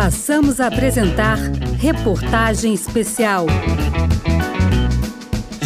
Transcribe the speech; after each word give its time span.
Passamos 0.00 0.60
a 0.60 0.68
apresentar 0.68 1.38
Reportagem 1.76 2.72
Especial. 2.72 3.46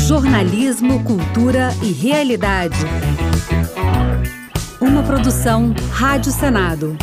Jornalismo, 0.09 1.05
Cultura 1.05 1.69
e 1.85 1.93
Realidade. 1.93 2.79
Uma 4.81 5.03
produção 5.03 5.75
Rádio 5.91 6.33
Senado. 6.33 6.97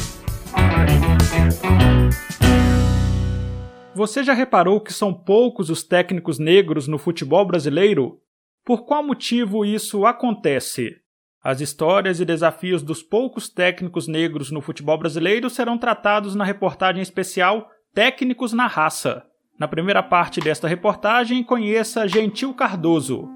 Você 3.93 4.23
já 4.23 4.33
reparou 4.33 4.81
que 4.81 4.91
são 4.91 5.13
poucos 5.13 5.69
os 5.69 5.83
técnicos 5.83 6.39
negros 6.39 6.87
no 6.87 6.97
futebol 6.97 7.45
brasileiro? 7.45 8.19
Por 8.65 8.87
qual 8.87 9.05
motivo 9.05 9.63
isso 9.63 10.03
acontece? 10.03 10.95
As 11.41 11.61
histórias 11.61 12.19
e 12.19 12.25
desafios 12.25 12.83
dos 12.83 13.01
poucos 13.01 13.47
técnicos 13.47 14.09
negros 14.09 14.51
no 14.51 14.59
futebol 14.59 14.97
brasileiro 14.97 15.49
serão 15.49 15.77
tratados 15.77 16.35
na 16.35 16.43
reportagem 16.43 17.01
especial 17.01 17.71
Técnicos 17.93 18.51
na 18.51 18.67
Raça. 18.67 19.25
Na 19.57 19.65
primeira 19.65 20.03
parte 20.03 20.41
desta 20.41 20.67
reportagem, 20.67 21.41
conheça 21.41 22.05
Gentil 22.09 22.53
Cardoso. 22.53 23.29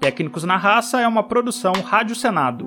Técnicos 0.00 0.44
na 0.44 0.56
Raça 0.56 1.00
é 1.00 1.08
uma 1.08 1.24
produção 1.24 1.72
Rádio 1.72 2.14
Senado. 2.14 2.64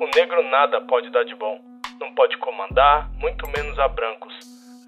O 0.00 0.06
negro 0.16 0.50
nada 0.50 0.80
pode 0.88 1.10
dar 1.10 1.22
de 1.22 1.36
bom. 1.36 1.60
Não 2.00 2.12
pode 2.12 2.36
comandar, 2.38 3.08
muito 3.20 3.46
menos 3.56 3.78
a 3.78 3.86
brancos. 3.86 4.34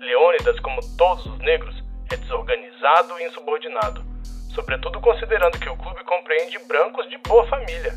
Leônidas, 0.00 0.58
como 0.58 0.80
todos 0.98 1.24
os 1.24 1.38
negros, 1.38 1.84
é 2.10 2.16
desorganizado 2.16 3.16
e 3.20 3.26
insubordinado 3.28 4.13
sobretudo 4.54 5.00
considerando 5.00 5.58
que 5.58 5.68
o 5.68 5.76
clube 5.76 6.00
compreende 6.04 6.58
brancos 6.68 7.08
de 7.10 7.18
boa 7.28 7.46
família. 7.48 7.94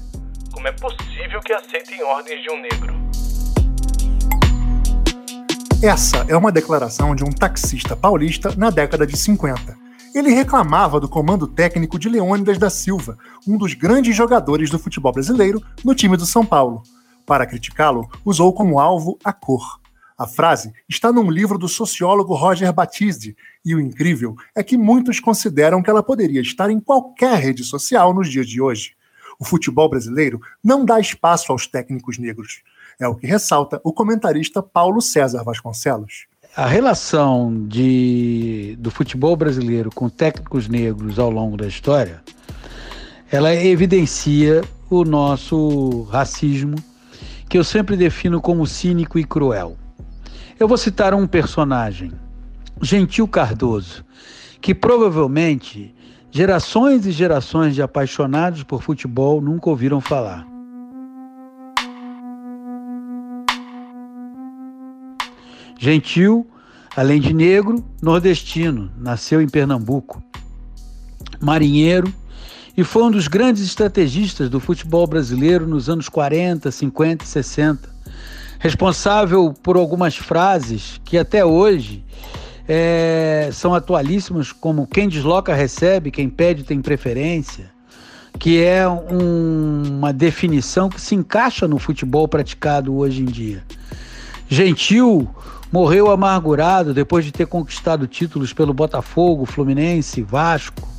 Como 0.52 0.68
é 0.68 0.72
possível 0.72 1.40
que 1.42 1.54
aceitem 1.54 2.04
ordens 2.04 2.42
de 2.42 2.50
um 2.50 2.62
negro? 2.62 2.98
Essa 5.84 6.26
é 6.28 6.36
uma 6.36 6.52
declaração 6.52 7.16
de 7.16 7.24
um 7.24 7.30
taxista 7.30 7.96
paulista 7.96 8.54
na 8.58 8.72
década 8.72 9.06
de 9.06 9.16
50. 9.16 9.78
Ele 10.16 10.32
reclamava 10.32 11.00
do 11.00 11.08
comando 11.08 11.46
técnico 11.46 12.00
de 12.00 12.10
Leônidas 12.10 12.58
da 12.58 12.72
Silva, 12.72 13.18
um 13.48 13.56
dos 13.56 13.76
grandes 13.76 14.16
jogadores 14.16 14.72
do 14.72 14.80
futebol 14.80 15.12
brasileiro, 15.12 15.62
no 15.86 15.94
time 15.94 16.18
do 16.18 16.26
São 16.26 16.44
Paulo. 16.44 16.82
Para 17.24 17.46
criticá-lo, 17.46 18.10
usou 18.26 18.52
como 18.52 18.80
alvo 18.80 19.20
a 19.24 19.32
cor. 19.32 19.80
A 20.18 20.26
frase 20.26 20.74
está 20.90 21.12
num 21.12 21.30
livro 21.30 21.60
do 21.60 21.68
sociólogo 21.68 22.34
Roger 22.34 22.74
Batiste, 22.74 23.38
e 23.64 23.76
o 23.76 23.80
incrível 23.80 24.36
é 24.56 24.64
que 24.64 24.76
muitos 24.76 25.20
consideram 25.20 25.84
que 25.84 25.92
ela 25.92 26.02
poderia 26.02 26.42
estar 26.42 26.72
em 26.72 26.80
qualquer 26.80 27.38
rede 27.38 27.64
social 27.64 28.12
nos 28.16 28.28
dias 28.28 28.48
de 28.48 28.60
hoje. 28.60 28.96
O 29.40 29.46
futebol 29.46 29.88
brasileiro 29.88 30.42
não 30.64 30.84
dá 30.84 31.00
espaço 31.00 31.52
aos 31.52 31.68
técnicos 31.68 32.18
negros. 32.18 32.64
É 33.00 33.08
o 33.08 33.14
que 33.14 33.28
ressalta 33.28 33.80
o 33.84 33.94
comentarista 33.94 34.64
Paulo 34.64 35.04
César 35.04 35.44
Vasconcelos. 35.44 36.26
A 36.56 36.66
relação 36.66 37.68
de, 37.68 38.76
do 38.80 38.90
futebol 38.90 39.36
brasileiro 39.36 39.92
com 39.94 40.10
técnicos 40.10 40.68
negros 40.68 41.20
ao 41.20 41.30
longo 41.30 41.56
da 41.56 41.68
história, 41.68 42.24
ela 43.32 43.54
evidencia 43.54 44.64
o 44.90 45.04
nosso 45.04 46.02
racismo, 46.10 46.76
que 47.48 47.56
eu 47.56 47.64
sempre 47.64 47.96
defino 47.96 48.42
como 48.42 48.66
cínico 48.66 49.20
e 49.20 49.24
cruel. 49.24 49.78
Eu 50.60 50.68
vou 50.68 50.78
citar 50.78 51.14
um 51.14 51.28
personagem, 51.28 52.12
Gentil 52.82 53.28
Cardoso, 53.28 54.04
que 54.60 54.74
provavelmente 54.74 55.94
gerações 56.32 57.06
e 57.06 57.12
gerações 57.12 57.76
de 57.76 57.82
apaixonados 57.84 58.64
por 58.64 58.82
futebol 58.82 59.40
nunca 59.40 59.70
ouviram 59.70 60.02
falar. 60.02 60.48
Gentil, 65.78 66.48
além 66.96 67.22
de 67.22 67.36
negro, 67.36 67.86
nordestino, 68.02 68.92
nasceu 68.98 69.40
em 69.40 69.48
Pernambuco. 69.48 70.24
Marinheiro 71.40 72.12
e 72.76 72.84
foi 72.84 73.04
um 73.04 73.12
dos 73.12 73.28
grandes 73.28 73.62
estrategistas 73.62 74.50
do 74.50 74.60
futebol 74.60 75.06
brasileiro 75.06 75.68
nos 75.68 75.88
anos 75.88 76.10
40, 76.10 76.72
50 76.72 77.24
e 77.24 77.28
60 77.28 77.97
responsável 78.60 79.54
por 79.62 79.78
algumas 79.78 80.16
frases 80.16 81.00
que 81.04 81.18
até 81.18 81.46
hoje 81.46 82.04
é, 82.68 83.50
são 83.54 83.74
atualíssimas, 83.74 84.52
como 84.52 84.86
quem 84.86 85.08
desloca 85.08 85.54
recebe, 85.54 86.12
quem 86.12 86.30
pede 86.30 86.64
tem 86.64 86.82
preferência, 86.82 87.72
que 88.38 88.64
é 88.64 88.88
um, 88.88 89.84
uma 89.98 90.12
definição 90.12 90.90
que 90.90 91.00
se 91.00 91.16
encaixa 91.16 91.68
no 91.68 91.80
futebol 91.80 92.28
praticado 92.28 92.96
hoje 92.96 93.22
em 93.22 93.26
dia. 93.26 93.64
Gentil 94.50 95.30
morreu 95.72 96.12
amargurado 96.12 96.94
depois 96.94 97.26
de 97.26 97.32
ter 97.32 97.48
conquistado 97.48 98.08
títulos 98.08 98.54
pelo 98.54 98.74
Botafogo, 98.74 99.46
Fluminense, 99.46 100.22
Vasco. 100.22 100.97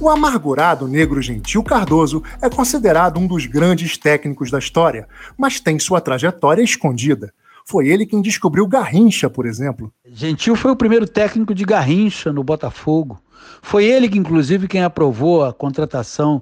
O 0.00 0.08
amargurado 0.08 0.88
negro 0.88 1.20
Gentil 1.20 1.62
Cardoso 1.62 2.22
é 2.40 2.48
considerado 2.48 3.20
um 3.20 3.26
dos 3.26 3.44
grandes 3.44 3.98
técnicos 3.98 4.50
da 4.50 4.58
história, 4.58 5.06
mas 5.36 5.60
tem 5.60 5.78
sua 5.78 6.00
trajetória 6.00 6.62
escondida. 6.62 7.34
Foi 7.66 7.86
ele 7.86 8.06
quem 8.06 8.22
descobriu 8.22 8.66
Garrincha, 8.66 9.28
por 9.28 9.44
exemplo. 9.44 9.92
Gentil 10.06 10.56
foi 10.56 10.70
o 10.70 10.76
primeiro 10.76 11.06
técnico 11.06 11.54
de 11.54 11.66
Garrincha 11.66 12.32
no 12.32 12.42
Botafogo. 12.42 13.20
Foi 13.60 13.84
ele 13.84 14.08
que, 14.08 14.18
inclusive, 14.18 14.66
quem 14.66 14.82
aprovou 14.82 15.44
a 15.44 15.52
contratação 15.52 16.40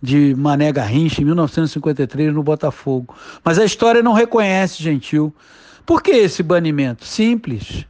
de 0.00 0.34
Mané 0.34 0.72
Garrincha 0.72 1.20
em 1.20 1.26
1953 1.26 2.32
no 2.32 2.42
Botafogo. 2.42 3.14
Mas 3.44 3.58
a 3.58 3.66
história 3.66 4.02
não 4.02 4.14
reconhece 4.14 4.82
Gentil. 4.82 5.30
Por 5.84 6.02
que 6.02 6.10
esse 6.10 6.42
banimento? 6.42 7.04
Simples. 7.04 7.84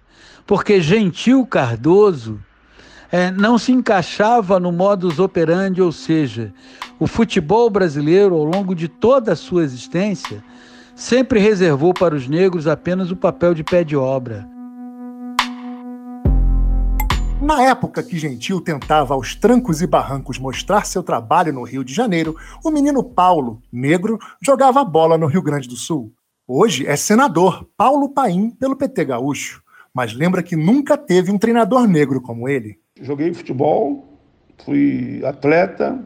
Porque 0.45 0.81
Gentil 0.81 1.47
Cardoso 1.47 2.41
é, 3.11 3.31
não 3.31 3.59
se 3.59 3.73
encaixava 3.73 4.59
no 4.59 4.73
modus 4.73 5.19
operandi, 5.19 5.81
ou 5.81 5.93
seja, 5.93 6.53
o 6.99 7.07
futebol 7.07 7.69
brasileiro, 7.71 8.35
ao 8.35 8.45
longo 8.45 8.75
de 8.75 8.89
toda 8.89 9.33
a 9.33 9.37
sua 9.37 9.65
existência, 9.65 10.43
sempre 10.95 11.41
reservou 11.41 11.93
para 11.93 12.15
os 12.15 12.29
negros 12.29 12.67
apenas 12.67 13.11
o 13.11 13.17
papel 13.17 13.55
de 13.55 13.65
pé 13.65 13.85
de 13.85 13.97
obra. 13.97 14.49
Na 17.41 17.63
época 17.63 18.03
que 18.03 18.19
Gentil 18.19 18.61
tentava 18.61 19.13
aos 19.13 19.35
trancos 19.35 19.83
e 19.83 19.87
barrancos 19.87 20.39
mostrar 20.39 20.87
seu 20.87 21.03
trabalho 21.03 21.53
no 21.53 21.63
Rio 21.63 21.85
de 21.85 21.93
Janeiro, 21.93 22.35
o 22.65 22.71
menino 22.71 23.05
Paulo, 23.05 23.61
negro, 23.71 24.19
jogava 24.41 24.83
bola 24.83 25.19
no 25.19 25.27
Rio 25.27 25.43
Grande 25.43 25.69
do 25.69 25.77
Sul. 25.77 26.11
Hoje 26.49 26.87
é 26.87 26.97
senador 26.97 27.69
Paulo 27.77 28.09
Paim 28.09 28.51
pelo 28.51 28.77
PT 28.77 29.05
Gaúcho, 29.05 29.63
mas 29.93 30.15
lembra 30.15 30.43
que 30.43 30.57
nunca 30.57 30.97
teve 30.97 31.31
um 31.31 31.39
treinador 31.39 31.87
negro 31.87 32.21
como 32.21 32.49
ele. 32.49 32.79
Joguei 33.01 33.35
futebol, 33.35 34.07
fui 34.65 35.21
atleta, 35.25 35.99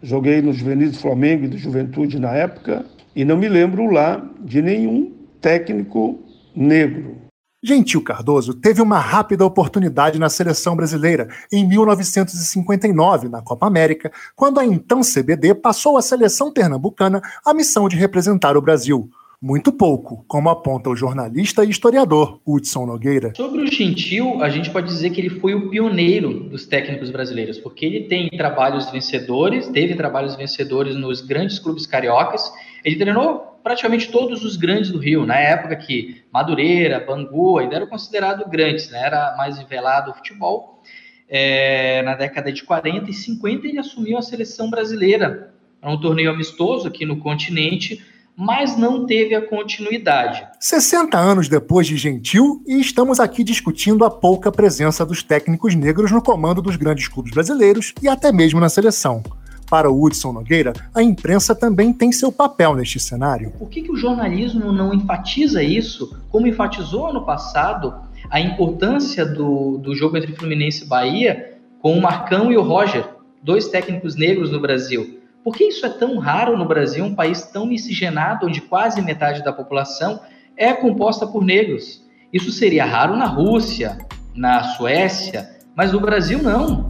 joguei 0.00 0.40
no 0.40 0.52
Juvenis 0.52 0.92
do 0.92 0.98
Flamengo 0.98 1.44
e 1.44 1.48
do 1.48 1.58
Juventude 1.58 2.20
na 2.20 2.32
época, 2.32 2.86
e 3.14 3.24
não 3.24 3.36
me 3.36 3.48
lembro 3.48 3.90
lá 3.90 4.24
de 4.38 4.62
nenhum 4.62 5.12
técnico 5.40 6.16
negro. 6.54 7.16
Gentil 7.60 8.04
Cardoso 8.04 8.54
teve 8.54 8.80
uma 8.80 9.00
rápida 9.00 9.44
oportunidade 9.44 10.16
na 10.16 10.28
seleção 10.28 10.76
brasileira 10.76 11.26
em 11.50 11.66
1959, 11.66 13.28
na 13.28 13.42
Copa 13.42 13.66
América, 13.66 14.12
quando 14.36 14.60
a 14.60 14.64
então 14.64 15.00
CBD 15.00 15.56
passou 15.56 15.96
à 15.96 16.02
seleção 16.02 16.52
pernambucana 16.52 17.20
a 17.44 17.52
missão 17.52 17.88
de 17.88 17.96
representar 17.96 18.56
o 18.56 18.62
Brasil. 18.62 19.10
Muito 19.40 19.72
pouco, 19.72 20.24
como 20.26 20.50
aponta 20.50 20.90
o 20.90 20.96
jornalista 20.96 21.64
e 21.64 21.70
historiador 21.70 22.40
Hudson 22.44 22.86
Nogueira. 22.86 23.32
Sobre 23.36 23.62
o 23.62 23.70
Gentil, 23.70 24.42
a 24.42 24.48
gente 24.48 24.68
pode 24.68 24.88
dizer 24.88 25.10
que 25.10 25.20
ele 25.20 25.30
foi 25.30 25.54
o 25.54 25.70
pioneiro 25.70 26.40
dos 26.48 26.66
técnicos 26.66 27.08
brasileiros, 27.08 27.56
porque 27.56 27.86
ele 27.86 28.00
tem 28.08 28.28
trabalhos 28.30 28.90
vencedores, 28.90 29.68
teve 29.68 29.94
trabalhos 29.94 30.34
vencedores 30.34 30.96
nos 30.96 31.20
grandes 31.20 31.60
clubes 31.60 31.86
cariocas. 31.86 32.52
Ele 32.84 32.96
treinou 32.96 33.60
praticamente 33.62 34.10
todos 34.10 34.44
os 34.44 34.56
grandes 34.56 34.90
do 34.90 34.98
Rio, 34.98 35.24
na 35.24 35.38
época 35.38 35.76
que 35.76 36.20
Madureira, 36.32 36.98
Bangu 36.98 37.58
ainda 37.58 37.76
eram 37.76 37.86
considerados 37.86 38.44
grandes, 38.48 38.90
né? 38.90 39.06
era 39.06 39.36
mais 39.36 39.56
nivelado 39.56 40.10
o 40.10 40.14
futebol. 40.14 40.82
É, 41.28 42.02
na 42.02 42.16
década 42.16 42.50
de 42.50 42.64
40 42.64 43.08
e 43.08 43.14
50, 43.14 43.68
ele 43.68 43.78
assumiu 43.78 44.18
a 44.18 44.22
seleção 44.22 44.68
brasileira, 44.68 45.54
um 45.80 46.00
torneio 46.00 46.32
amistoso 46.32 46.88
aqui 46.88 47.06
no 47.06 47.18
continente 47.18 48.04
mas 48.38 48.76
não 48.76 49.04
teve 49.04 49.34
a 49.34 49.44
continuidade. 49.44 50.46
60 50.60 51.18
anos 51.18 51.48
depois 51.48 51.88
de 51.88 51.96
Gentil, 51.96 52.62
e 52.68 52.80
estamos 52.80 53.18
aqui 53.18 53.42
discutindo 53.42 54.04
a 54.04 54.10
pouca 54.10 54.52
presença 54.52 55.04
dos 55.04 55.24
técnicos 55.24 55.74
negros 55.74 56.12
no 56.12 56.22
comando 56.22 56.62
dos 56.62 56.76
grandes 56.76 57.08
clubes 57.08 57.32
brasileiros 57.32 57.92
e 58.00 58.06
até 58.06 58.30
mesmo 58.30 58.60
na 58.60 58.68
seleção. 58.68 59.24
Para 59.68 59.90
o 59.90 60.02
Hudson 60.02 60.32
Nogueira, 60.32 60.72
a 60.94 61.02
imprensa 61.02 61.52
também 61.52 61.92
tem 61.92 62.12
seu 62.12 62.30
papel 62.30 62.76
neste 62.76 63.00
cenário. 63.00 63.50
Por 63.58 63.68
que, 63.68 63.82
que 63.82 63.90
o 63.90 63.96
jornalismo 63.96 64.72
não 64.72 64.94
enfatiza 64.94 65.60
isso, 65.60 66.16
como 66.30 66.46
enfatizou 66.46 67.12
no 67.12 67.26
passado 67.26 67.92
a 68.30 68.40
importância 68.40 69.26
do, 69.26 69.78
do 69.78 69.96
jogo 69.96 70.16
entre 70.16 70.32
Fluminense 70.36 70.84
e 70.84 70.86
Bahia 70.86 71.58
com 71.82 71.98
o 71.98 72.00
Marcão 72.00 72.52
e 72.52 72.56
o 72.56 72.62
Roger, 72.62 73.04
dois 73.42 73.66
técnicos 73.66 74.14
negros 74.14 74.52
no 74.52 74.60
Brasil? 74.60 75.17
Por 75.44 75.54
que 75.54 75.64
isso 75.64 75.86
é 75.86 75.88
tão 75.88 76.18
raro 76.18 76.56
no 76.56 76.66
Brasil, 76.66 77.04
um 77.04 77.14
país 77.14 77.42
tão 77.42 77.66
miscigenado, 77.66 78.46
onde 78.46 78.60
quase 78.60 79.00
metade 79.00 79.42
da 79.42 79.52
população 79.52 80.20
é 80.56 80.72
composta 80.72 81.26
por 81.26 81.44
negros? 81.44 82.04
Isso 82.32 82.50
seria 82.50 82.84
raro 82.84 83.16
na 83.16 83.26
Rússia, 83.26 83.98
na 84.34 84.62
Suécia, 84.62 85.48
mas 85.74 85.92
no 85.92 86.00
Brasil 86.00 86.42
não. 86.42 86.86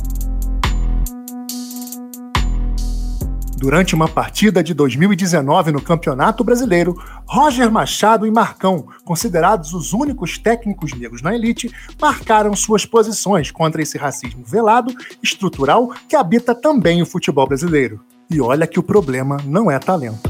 Durante 3.56 3.94
uma 3.94 4.08
partida 4.08 4.62
de 4.62 4.72
2019 4.72 5.72
no 5.72 5.82
Campeonato 5.82 6.44
Brasileiro, 6.44 6.94
Roger 7.26 7.70
Machado 7.70 8.24
e 8.24 8.30
Marcão, 8.30 8.86
considerados 9.04 9.74
os 9.74 9.92
únicos 9.92 10.38
técnicos 10.38 10.92
negros 10.94 11.22
na 11.22 11.34
elite, 11.34 11.70
marcaram 12.00 12.54
suas 12.54 12.86
posições 12.86 13.50
contra 13.50 13.82
esse 13.82 13.98
racismo 13.98 14.44
velado, 14.44 14.94
estrutural, 15.20 15.92
que 16.08 16.14
habita 16.14 16.54
também 16.54 17.02
o 17.02 17.06
futebol 17.06 17.48
brasileiro. 17.48 18.00
E 18.30 18.42
olha 18.42 18.66
que 18.66 18.78
o 18.78 18.82
problema 18.82 19.38
não 19.46 19.70
é 19.70 19.78
talento. 19.78 20.28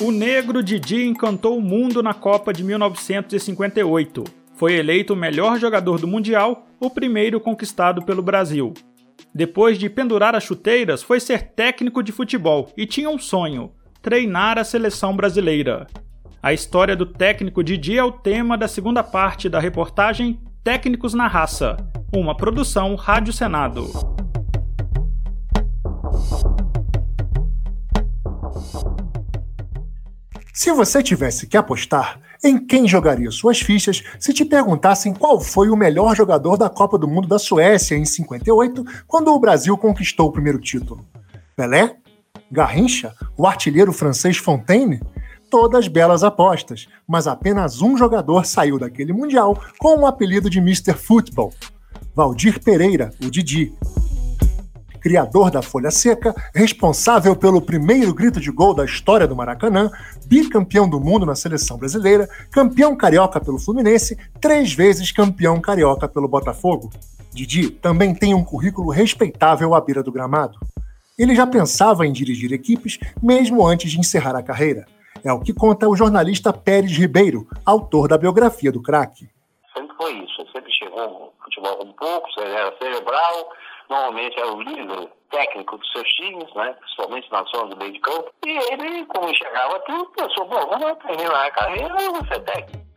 O 0.00 0.12
negro 0.12 0.62
Didi 0.62 1.04
encantou 1.04 1.58
o 1.58 1.60
mundo 1.60 2.00
na 2.00 2.14
Copa 2.14 2.52
de 2.52 2.62
1958. 2.62 4.22
Foi 4.54 4.74
eleito 4.74 5.14
o 5.14 5.16
melhor 5.16 5.58
jogador 5.58 5.98
do 5.98 6.06
Mundial, 6.06 6.64
o 6.78 6.88
primeiro 6.88 7.40
conquistado 7.40 8.04
pelo 8.04 8.22
Brasil. 8.22 8.72
Depois 9.34 9.76
de 9.76 9.90
pendurar 9.90 10.36
as 10.36 10.44
chuteiras, 10.44 11.02
foi 11.02 11.18
ser 11.18 11.50
técnico 11.54 12.04
de 12.04 12.12
futebol 12.12 12.72
e 12.76 12.86
tinha 12.86 13.10
um 13.10 13.18
sonho: 13.18 13.72
treinar 14.00 14.58
a 14.58 14.64
seleção 14.64 15.16
brasileira. 15.16 15.88
A 16.40 16.52
história 16.52 16.94
do 16.94 17.04
técnico 17.04 17.64
Didi 17.64 17.98
é 17.98 18.04
o 18.04 18.12
tema 18.12 18.56
da 18.56 18.68
segunda 18.68 19.02
parte 19.02 19.48
da 19.48 19.58
reportagem 19.58 20.38
Técnicos 20.68 21.14
na 21.14 21.26
Raça, 21.26 21.78
uma 22.14 22.36
produção 22.36 22.94
Rádio 22.94 23.32
Senado. 23.32 23.90
Se 30.52 30.70
você 30.72 31.02
tivesse 31.02 31.46
que 31.46 31.56
apostar, 31.56 32.20
em 32.44 32.58
quem 32.66 32.86
jogaria 32.86 33.30
suas 33.30 33.60
fichas 33.60 34.04
se 34.20 34.34
te 34.34 34.44
perguntassem 34.44 35.14
qual 35.14 35.40
foi 35.40 35.70
o 35.70 35.76
melhor 35.76 36.14
jogador 36.14 36.58
da 36.58 36.68
Copa 36.68 36.98
do 36.98 37.08
Mundo 37.08 37.26
da 37.26 37.38
Suécia 37.38 37.96
em 37.96 38.04
58, 38.04 38.84
quando 39.06 39.28
o 39.32 39.40
Brasil 39.40 39.74
conquistou 39.78 40.28
o 40.28 40.32
primeiro 40.32 40.60
título? 40.60 41.02
Pelé? 41.56 41.96
Garrincha? 42.52 43.14
O 43.38 43.46
artilheiro 43.46 43.90
francês 43.90 44.36
Fontaine? 44.36 45.00
Todas 45.50 45.88
belas 45.88 46.22
apostas, 46.22 46.86
mas 47.06 47.26
apenas 47.26 47.80
um 47.80 47.96
jogador 47.96 48.44
saiu 48.44 48.78
daquele 48.78 49.12
Mundial 49.12 49.58
com 49.78 50.00
o 50.00 50.06
apelido 50.06 50.50
de 50.50 50.58
Mr. 50.58 50.92
Football. 50.92 51.52
Valdir 52.14 52.62
Pereira, 52.62 53.12
o 53.24 53.30
Didi, 53.30 53.72
criador 55.00 55.50
da 55.50 55.62
Folha 55.62 55.90
Seca, 55.90 56.34
responsável 56.54 57.34
pelo 57.34 57.62
primeiro 57.62 58.12
grito 58.12 58.38
de 58.38 58.50
gol 58.50 58.74
da 58.74 58.84
história 58.84 59.26
do 59.26 59.34
Maracanã, 59.34 59.90
bicampeão 60.26 60.88
do 60.88 61.00
mundo 61.00 61.24
na 61.24 61.34
seleção 61.34 61.78
brasileira, 61.78 62.28
campeão 62.50 62.94
carioca 62.94 63.40
pelo 63.40 63.58
Fluminense, 63.58 64.18
três 64.40 64.74
vezes 64.74 65.12
campeão 65.12 65.60
carioca 65.60 66.06
pelo 66.06 66.28
Botafogo. 66.28 66.90
Didi 67.32 67.70
também 67.70 68.14
tem 68.14 68.34
um 68.34 68.44
currículo 68.44 68.90
respeitável 68.90 69.74
à 69.74 69.80
beira 69.80 70.02
do 70.02 70.12
gramado. 70.12 70.58
Ele 71.18 71.34
já 71.34 71.46
pensava 71.46 72.06
em 72.06 72.12
dirigir 72.12 72.52
equipes 72.52 72.98
mesmo 73.22 73.66
antes 73.66 73.90
de 73.90 73.98
encerrar 73.98 74.36
a 74.36 74.42
carreira. 74.42 74.86
É 75.24 75.32
o 75.32 75.40
que 75.40 75.52
conta 75.52 75.88
o 75.88 75.96
jornalista 75.96 76.52
Pérez 76.52 76.92
Ribeiro, 76.92 77.46
autor 77.64 78.08
da 78.08 78.16
biografia 78.16 78.70
do 78.70 78.82
craque. 78.82 79.28
Sempre 79.74 79.96
foi 79.96 80.12
isso, 80.18 80.46
sempre 80.52 80.72
chegou 80.72 81.10
no 81.10 81.32
futebol 81.44 81.84
um 81.84 81.92
pouco, 81.92 82.28
era 82.40 82.74
cerebral, 82.78 83.48
normalmente 83.88 84.38
é 84.38 84.46
o 84.46 84.60
líder 84.60 85.08
técnico 85.30 85.76
dos 85.76 85.92
seus 85.92 86.08
times, 86.14 86.54
né, 86.54 86.74
principalmente 86.80 87.30
na 87.30 87.42
zona 87.44 87.70
do 87.70 87.76
meio 87.76 87.92
de 87.92 88.00
campo, 88.00 88.30
e 88.46 88.72
ele, 88.72 89.04
como 89.06 89.28
enxergava 89.28 89.78
tudo, 89.80 90.06
pensou, 90.16 90.48
bom, 90.48 90.66
vamos 90.66 90.98
terminar 90.98 91.46
a 91.46 91.50
carreira 91.50 92.02
e 92.02 92.08
vou 92.08 92.26
ser 92.26 92.40
técnico. 92.40 92.88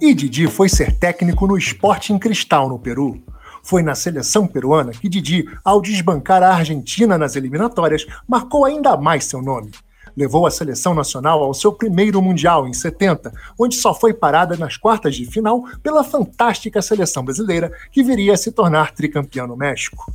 E 0.00 0.14
Didi 0.14 0.46
foi 0.46 0.68
ser 0.68 0.98
técnico 0.98 1.46
no 1.46 1.58
Sporting 1.58 2.18
Cristal, 2.18 2.70
no 2.70 2.78
Peru. 2.78 3.22
Foi 3.62 3.82
na 3.82 3.94
seleção 3.94 4.46
peruana 4.46 4.92
que 4.92 5.08
Didi, 5.08 5.46
ao 5.64 5.80
desbancar 5.80 6.42
a 6.42 6.54
Argentina 6.54 7.16
nas 7.16 7.36
eliminatórias, 7.36 8.06
marcou 8.28 8.64
ainda 8.64 8.96
mais 8.96 9.24
seu 9.24 9.42
nome 9.42 9.70
levou 10.16 10.46
a 10.46 10.50
seleção 10.50 10.94
nacional 10.94 11.42
ao 11.42 11.54
seu 11.54 11.72
primeiro 11.72 12.20
Mundial 12.20 12.66
em 12.66 12.72
70, 12.72 13.32
onde 13.58 13.76
só 13.76 13.94
foi 13.94 14.12
parada 14.12 14.56
nas 14.56 14.76
quartas 14.76 15.14
de 15.14 15.24
final 15.24 15.64
pela 15.82 16.04
fantástica 16.04 16.82
seleção 16.82 17.24
brasileira, 17.24 17.72
que 17.90 18.02
viria 18.02 18.34
a 18.34 18.36
se 18.36 18.52
tornar 18.52 18.92
tricampeã 18.92 19.46
no 19.46 19.56
México. 19.56 20.12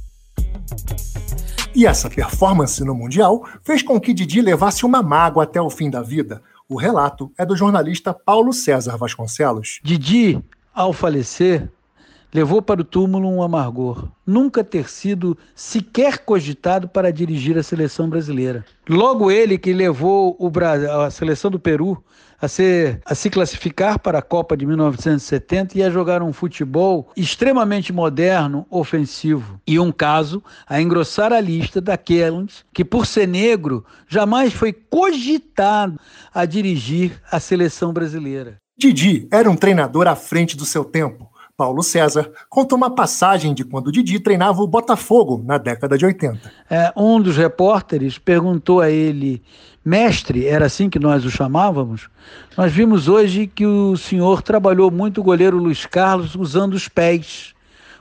E 1.73 1.85
essa 1.85 2.09
performance 2.09 2.83
no 2.83 2.95
Mundial 2.95 3.45
fez 3.61 3.81
com 3.81 3.99
que 3.99 4.13
Didi 4.13 4.41
levasse 4.41 4.85
uma 4.85 5.03
mágoa 5.03 5.43
até 5.43 5.61
o 5.61 5.69
fim 5.69 5.89
da 5.89 6.01
vida. 6.01 6.41
O 6.69 6.77
relato 6.77 7.31
é 7.37 7.45
do 7.45 7.55
jornalista 7.55 8.13
Paulo 8.13 8.53
César 8.53 8.97
Vasconcelos. 8.97 9.79
Didi, 9.83 10.41
ao 10.73 10.93
falecer, 10.93 11.69
levou 12.35 12.61
para 12.61 12.81
o 12.81 12.83
túmulo 12.83 13.29
um 13.29 13.41
amargor. 13.41 14.09
Nunca 14.27 14.61
ter 14.61 14.89
sido 14.89 15.37
sequer 15.55 16.17
cogitado 16.17 16.85
para 16.89 17.09
dirigir 17.09 17.57
a 17.57 17.63
seleção 17.63 18.09
brasileira. 18.09 18.65
Logo 18.89 19.31
ele 19.31 19.57
que 19.57 19.71
levou 19.71 20.37
a 21.05 21.09
seleção 21.09 21.49
do 21.49 21.57
Peru 21.57 22.03
a, 22.41 22.49
ser, 22.49 22.99
a 23.05 23.15
se 23.15 23.29
classificar 23.29 23.99
para 23.99 24.19
a 24.19 24.21
Copa 24.21 24.57
de 24.57 24.65
1970 24.65 25.77
e 25.77 25.83
a 25.83 25.89
jogar 25.89 26.21
um 26.21 26.33
futebol 26.33 27.09
extremamente 27.15 27.93
moderno, 27.93 28.65
ofensivo. 28.69 29.57
E 29.65 29.79
um 29.79 29.89
caso 29.89 30.43
a 30.67 30.81
engrossar 30.81 31.31
a 31.31 31.39
lista 31.39 31.79
daqueles 31.79 32.65
que, 32.73 32.83
por 32.83 33.05
ser 33.05 33.29
negro, 33.29 33.85
jamais 34.09 34.51
foi 34.51 34.73
cogitado 34.73 35.97
a 36.33 36.43
dirigir 36.43 37.13
a 37.31 37.39
seleção 37.39 37.93
brasileira. 37.93 38.57
Didi 38.77 39.25
era 39.31 39.49
um 39.49 39.55
treinador 39.55 40.05
à 40.05 40.17
frente 40.17 40.57
do 40.57 40.65
seu 40.65 40.83
tempo 40.83 41.33
Paulo 41.57 41.81
César, 41.81 42.29
contou 42.49 42.77
uma 42.77 42.93
passagem 42.93 43.53
de 43.53 43.63
quando 43.63 43.91
Didi 43.91 44.19
treinava 44.19 44.61
o 44.61 44.67
Botafogo 44.67 45.41
na 45.45 45.57
década 45.57 45.97
de 45.97 46.05
80. 46.05 46.51
É, 46.69 46.91
um 46.97 47.21
dos 47.21 47.37
repórteres 47.37 48.17
perguntou 48.17 48.81
a 48.81 48.91
ele, 48.91 49.41
mestre, 49.83 50.45
era 50.45 50.65
assim 50.65 50.89
que 50.89 50.99
nós 50.99 51.23
o 51.23 51.31
chamávamos? 51.31 52.09
Nós 52.57 52.73
vimos 52.73 53.07
hoje 53.07 53.47
que 53.47 53.65
o 53.65 53.95
senhor 53.95 54.41
trabalhou 54.41 54.91
muito 54.91 55.21
o 55.21 55.23
goleiro 55.23 55.57
Luiz 55.57 55.85
Carlos 55.85 56.35
usando 56.35 56.73
os 56.73 56.89
pés. 56.89 57.53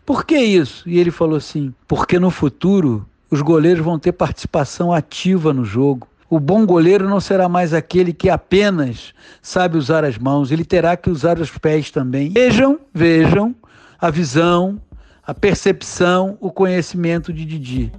Por 0.05 0.27
que 0.27 0.37
isso? 0.37 0.89
E 0.89 0.99
ele 0.99 1.13
falou 1.13 1.37
assim: 1.37 1.73
porque 1.87 2.19
no 2.19 2.33
futuro 2.33 3.07
os 3.31 3.41
goleiros 3.41 3.85
vão 3.85 4.01
ter 4.01 4.13
participação 4.13 4.93
ativa 4.93 5.53
no 5.53 5.65
jogo. 5.65 6.09
O 6.29 6.41
bom 6.41 6.65
goleiro 6.65 7.09
não 7.09 7.21
será 7.21 7.49
mais 7.49 7.75
aquele 7.75 8.13
que 8.13 8.31
apenas 8.31 9.13
sabe 9.43 9.77
usar 9.77 10.05
as 10.05 10.17
mãos, 10.17 10.51
ele 10.51 10.65
terá 10.65 10.97
que 10.97 11.11
usar 11.11 11.39
os 11.39 11.51
pés 11.51 11.91
também. 11.91 12.31
Vejam, 12.31 12.79
vejam 12.93 13.55
a 14.01 14.11
visão, 14.11 14.81
a 15.27 15.35
percepção, 15.35 16.37
o 16.41 16.51
conhecimento 16.51 17.33
de 17.33 17.45
Didi. 17.45 17.93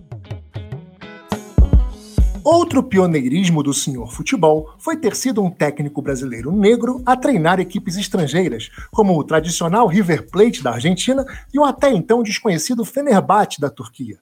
Outro 2.43 2.83
pioneirismo 2.83 3.63
do 3.63 3.73
senhor 3.73 4.13
futebol 4.13 4.75
foi 4.77 4.95
ter 4.95 5.15
sido 5.15 5.43
um 5.43 5.49
técnico 5.49 5.99
brasileiro 5.99 6.51
negro 6.51 7.01
a 7.03 7.15
treinar 7.15 7.59
equipes 7.59 7.97
estrangeiras, 7.97 8.69
como 8.91 9.17
o 9.17 9.23
tradicional 9.23 9.87
River 9.87 10.29
Plate 10.29 10.61
da 10.61 10.73
Argentina 10.73 11.25
e 11.51 11.57
o 11.57 11.65
até 11.65 11.91
então 11.91 12.21
desconhecido 12.21 12.85
Fenerbahçe 12.85 13.59
da 13.59 13.71
Turquia. 13.71 14.19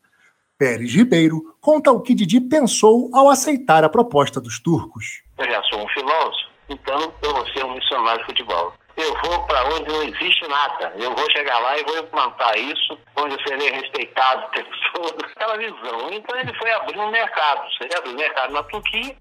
Pérez 0.58 0.94
Ribeiro 0.94 1.56
conta 1.60 1.92
o 1.92 2.02
que 2.02 2.14
Didi 2.14 2.40
pensou 2.40 3.10
ao 3.14 3.30
aceitar 3.30 3.84
a 3.84 3.90
proposta 3.90 4.40
dos 4.40 4.60
turcos. 4.60 5.24
Eu 5.38 5.46
já 5.46 5.62
sou 5.64 5.84
um 5.84 5.88
filósofo, 5.90 6.50
então 6.70 7.14
eu 7.22 7.34
vou 7.34 7.48
ser 7.48 7.66
um 7.66 7.74
missionário 7.74 8.20
de 8.20 8.26
futebol. 8.28 8.74
Eu 8.96 9.12
vou 9.26 9.44
para 9.48 9.66
onde 9.74 9.92
não 9.92 10.04
existe 10.04 10.48
nada. 10.48 10.94
Eu 10.98 11.16
vou 11.16 11.32
chegar 11.32 11.58
lá 11.58 11.78
e 11.78 11.84
vou 11.84 11.98
implantar 11.98 12.56
isso, 12.60 12.98
onde 13.18 13.34
eu 13.34 13.48
serei 13.48 13.72
respeitado 13.72 14.48
todo. 14.94 15.26
Aquela 15.26 15.58
visão. 15.58 16.12
Então 16.12 16.40
ele 16.40 16.54
foi 16.60 16.72
abrir 16.72 17.00
um 17.00 17.10
mercado. 17.10 17.64
Ele 17.82 17.96
abriu 17.96 18.14
um 18.14 18.18
mercado 18.18 18.54
na 18.54 18.64
Turquia 18.64 19.16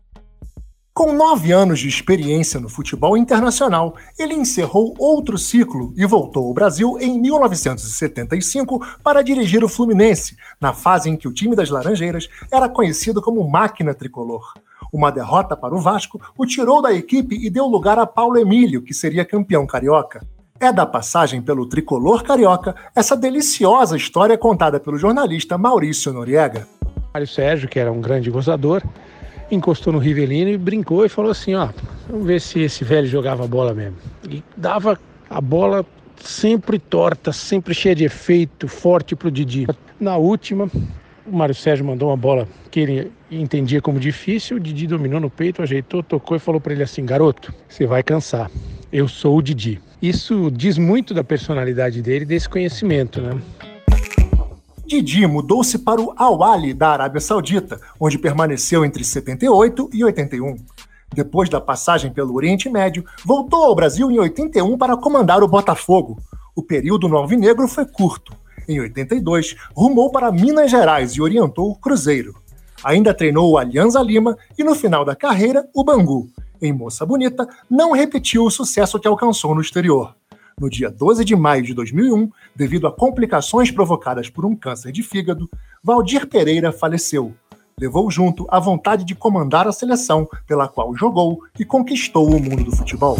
com 0.95 1.11
nove 1.11 1.53
anos 1.53 1.81
de 1.81 1.89
experiência 1.89 2.61
no 2.61 2.69
futebol 2.69 3.17
internacional, 3.17 3.97
ele 4.19 4.35
encerrou 4.35 4.95
outro 4.99 5.39
ciclo 5.39 5.95
e 5.97 6.05
voltou 6.05 6.47
ao 6.47 6.53
Brasil 6.53 6.99
em 7.01 7.19
1975 7.19 8.79
para 9.03 9.23
dirigir 9.23 9.65
o 9.65 9.71
Fluminense, 9.71 10.37
na 10.61 10.75
fase 10.75 11.09
em 11.09 11.17
que 11.17 11.27
o 11.27 11.33
time 11.33 11.57
das 11.57 11.71
Laranjeiras 11.71 12.29
era 12.51 12.69
conhecido 12.69 13.23
como 13.23 13.49
Máquina 13.49 13.95
Tricolor. 13.95 14.53
Uma 14.93 15.11
derrota 15.11 15.57
para 15.57 15.75
o 15.75 15.81
Vasco 15.81 16.21
o 16.37 16.45
tirou 16.45 16.83
da 16.83 16.93
equipe 16.93 17.37
e 17.37 17.49
deu 17.49 17.65
lugar 17.65 17.99
a 17.99 18.05
Paulo 18.05 18.37
Emílio, 18.37 18.83
que 18.83 18.93
seria 18.93 19.25
campeão 19.25 19.67
carioca. 19.67 20.23
É 20.61 20.71
da 20.71 20.85
passagem 20.85 21.41
pelo 21.41 21.67
tricolor 21.67 22.23
carioca 22.23 22.77
essa 22.95 23.17
deliciosa 23.17 23.97
história 23.97 24.37
contada 24.37 24.79
pelo 24.79 24.99
jornalista 24.99 25.57
Maurício 25.57 26.13
Noriega. 26.13 26.69
Mário 27.15 27.27
Sérgio, 27.27 27.69
que 27.69 27.79
era 27.79 27.91
um 27.91 28.01
grande 28.01 28.31
gozador, 28.31 28.83
encostou 29.55 29.93
no 29.93 29.99
Rivelino 29.99 30.51
e 30.51 30.57
brincou 30.57 31.05
e 31.05 31.09
falou 31.09 31.31
assim, 31.31 31.55
ó, 31.55 31.69
vamos 32.09 32.27
ver 32.27 32.41
se 32.41 32.61
esse 32.61 32.83
velho 32.85 33.07
jogava 33.07 33.47
bola 33.47 33.75
mesmo. 33.75 33.97
E 34.29 34.43
dava 34.57 34.99
a 35.29 35.41
bola 35.41 35.85
sempre 36.17 36.79
torta, 36.79 37.33
sempre 37.33 37.75
cheia 37.75 37.95
de 37.95 38.05
efeito, 38.05 38.67
forte 38.67 39.15
para 39.15 39.29
o 39.29 39.31
Didi. 39.31 39.67
Na 40.01 40.17
última, 40.17 40.71
o 41.27 41.37
Mário 41.37 41.55
Sérgio 41.55 41.85
mandou 41.85 42.09
uma 42.09 42.17
bola 42.17 42.49
que 42.71 42.81
ele 42.81 43.13
entendia 43.31 43.81
como 43.81 44.01
difícil, 44.01 44.57
o 44.57 44.61
Didi 44.61 44.87
dominou 44.87 45.21
no 45.21 45.31
peito, 45.31 45.63
ajeitou, 45.63 46.03
tocou 46.03 46.37
e 46.37 46.41
falou 46.41 46.61
para 46.61 46.73
ele 46.73 46.83
assim: 46.83 47.05
garoto, 47.05 47.53
você 47.69 47.87
vai 47.87 48.03
cansar. 48.03 48.51
Eu 48.93 49.09
sou 49.09 49.37
o 49.37 49.43
Didi. 49.43 49.81
Isso 50.01 50.51
diz 50.51 50.77
muito 50.77 51.15
da 51.15 51.23
personalidade 51.23 52.03
dele 52.03 52.25
e 52.25 52.27
desse 52.27 52.49
conhecimento, 52.49 53.21
né? 53.21 53.41
Didi 54.87 55.27
mudou-se 55.27 55.79
para 55.79 56.01
o 56.01 56.13
Al-Ali 56.17 56.75
da 56.75 56.91
Arábia 56.91 57.21
Saudita, 57.21 57.81
onde 57.99 58.19
permaneceu 58.19 58.85
entre 58.85 59.05
78 59.05 59.91
e 59.93 60.05
81. 60.05 60.57
Depois 61.15 61.49
da 61.49 61.61
passagem 61.61 62.13
pelo 62.13 62.35
Oriente 62.35 62.69
Médio, 62.69 63.05
voltou 63.25 63.65
ao 63.65 63.75
Brasil 63.75 64.11
em 64.11 64.19
81 64.19 64.77
para 64.79 64.97
comandar 64.97 65.43
o 65.43 65.49
Botafogo. 65.49 66.19
O 66.55 66.63
período 66.63 67.09
no 67.09 67.17
Alvinegro 67.17 67.69
foi 67.69 67.87
curto. 67.87 68.35
Em 68.69 68.81
82, 68.81 69.57
rumou 69.75 70.11
para 70.11 70.33
Minas 70.33 70.71
Gerais 70.71 71.13
e 71.13 71.23
orientou 71.23 71.71
o 71.71 71.77
Cruzeiro. 71.77 72.35
Ainda 72.83 73.15
treinou 73.15 73.51
o 73.51 73.59
Alianza 73.59 74.01
Lima 74.03 74.37
e, 74.59 74.65
no 74.65 74.75
final 74.75 75.05
da 75.05 75.15
carreira, 75.15 75.69
o 75.75 75.85
Bangu. 75.85 76.29
Em 76.61 76.73
Moça 76.73 77.05
Bonita, 77.05 77.49
não 77.69 77.93
repetiu 77.93 78.45
o 78.45 78.51
sucesso 78.51 78.99
que 78.99 79.09
alcançou 79.09 79.55
no 79.55 79.61
exterior. 79.61 80.15
No 80.61 80.71
dia 80.71 80.91
12 80.91 81.25
de 81.25 81.35
maio 81.35 81.63
de 81.63 81.75
2001, 81.75 82.31
devido 82.55 82.87
a 82.87 82.93
complicações 82.93 83.71
provocadas 83.71 84.29
por 84.31 84.45
um 84.45 84.55
câncer 84.55 84.93
de 84.93 85.03
fígado, 85.03 85.51
Valdir 85.83 86.27
Pereira 86.27 86.73
faleceu 86.73 87.35
levou 87.83 88.09
junto 88.09 88.47
a 88.49 88.61
vontade 88.61 89.05
de 89.05 89.13
comandar 89.13 89.67
a 89.67 89.73
seleção 89.73 90.29
pela 90.47 90.69
qual 90.69 90.95
jogou 90.95 91.41
e 91.59 91.65
conquistou 91.65 92.29
o 92.31 92.41
mundo 92.41 92.63
do 92.63 92.77
futebol. 92.77 93.17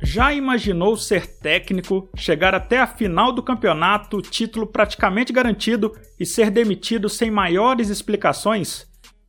Já 0.00 0.32
imaginou 0.32 0.96
ser 0.96 1.26
técnico, 1.26 2.08
chegar 2.16 2.54
até 2.54 2.80
a 2.80 2.86
final 2.86 3.30
do 3.30 3.42
campeonato, 3.42 4.22
título 4.22 4.66
praticamente 4.66 5.34
garantido 5.34 5.94
e 6.18 6.24
ser 6.24 6.50
demitido 6.50 7.10
sem 7.10 7.30
maiores 7.30 7.90
explicações? 7.90 8.87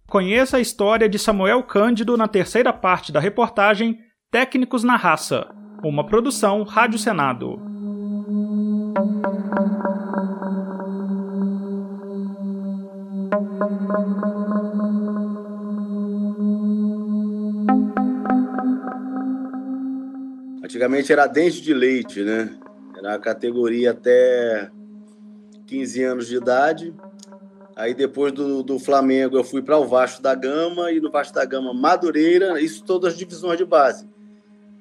Conheça 0.09 0.57
a 0.57 0.59
história 0.59 1.07
de 1.07 1.19
Samuel 1.19 1.61
Cândido 1.61 2.17
na 2.17 2.27
terceira 2.27 2.73
parte 2.73 3.11
da 3.11 3.19
reportagem 3.19 3.99
Técnicos 4.31 4.83
na 4.83 4.95
Raça, 4.95 5.47
uma 5.83 6.03
produção 6.03 6.63
Rádio 6.63 6.97
Senado. 6.97 7.61
Antigamente 20.63 21.13
era 21.13 21.27
dente 21.27 21.61
de 21.61 21.71
leite, 21.71 22.23
né? 22.23 22.57
Era 22.97 23.13
a 23.13 23.19
categoria 23.19 23.91
até 23.91 24.71
15 25.67 26.03
anos 26.03 26.27
de 26.27 26.37
idade. 26.37 26.95
Aí 27.79 27.93
depois 27.93 28.33
do, 28.33 28.61
do 28.61 28.77
Flamengo 28.77 29.37
eu 29.37 29.43
fui 29.43 29.61
para 29.61 29.77
o 29.77 29.87
Vasco 29.87 30.21
da 30.21 30.35
Gama 30.35 30.91
e 30.91 30.99
no 30.99 31.09
Vasco 31.09 31.33
da 31.33 31.45
Gama 31.45 31.73
Madureira, 31.73 32.59
isso 32.59 32.83
todas 32.83 33.13
as 33.13 33.17
divisões 33.17 33.57
de 33.57 33.63
base. 33.63 34.05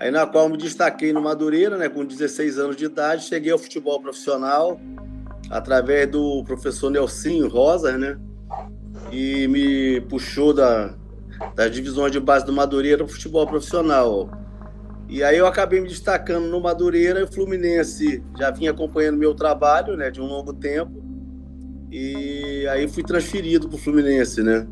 Aí 0.00 0.10
na 0.10 0.26
qual 0.26 0.48
me 0.48 0.56
destaquei 0.56 1.12
no 1.12 1.22
Madureira, 1.22 1.78
né, 1.78 1.88
com 1.88 2.04
16 2.04 2.58
anos 2.58 2.76
de 2.76 2.86
idade, 2.86 3.22
cheguei 3.22 3.52
ao 3.52 3.58
futebol 3.58 4.02
profissional 4.02 4.80
através 5.48 6.10
do 6.10 6.42
professor 6.42 6.90
Nelsinho 6.90 7.46
Rosas, 7.46 7.96
né? 8.00 8.18
E 9.12 9.46
me 9.46 10.00
puxou 10.00 10.52
da, 10.52 10.92
das 11.54 11.70
divisões 11.70 12.10
de 12.10 12.18
base 12.18 12.44
do 12.44 12.52
Madureira 12.52 13.04
para 13.04 13.14
futebol 13.14 13.46
profissional. 13.46 14.28
E 15.08 15.22
aí 15.22 15.38
eu 15.38 15.46
acabei 15.46 15.80
me 15.80 15.86
destacando 15.86 16.48
no 16.48 16.60
Madureira 16.60 17.20
e 17.20 17.22
o 17.22 17.32
Fluminense 17.32 18.24
já 18.36 18.50
vinha 18.50 18.72
acompanhando 18.72 19.18
meu 19.18 19.36
trabalho, 19.36 19.96
né, 19.96 20.10
de 20.10 20.20
um 20.20 20.26
longo 20.26 20.52
tempo. 20.52 21.07
E 21.90 22.66
aí 22.70 22.86
fui 22.88 23.02
transferido 23.02 23.68
para 23.68 23.76
o 23.76 23.78
Fluminense, 23.78 24.42
né? 24.42 24.66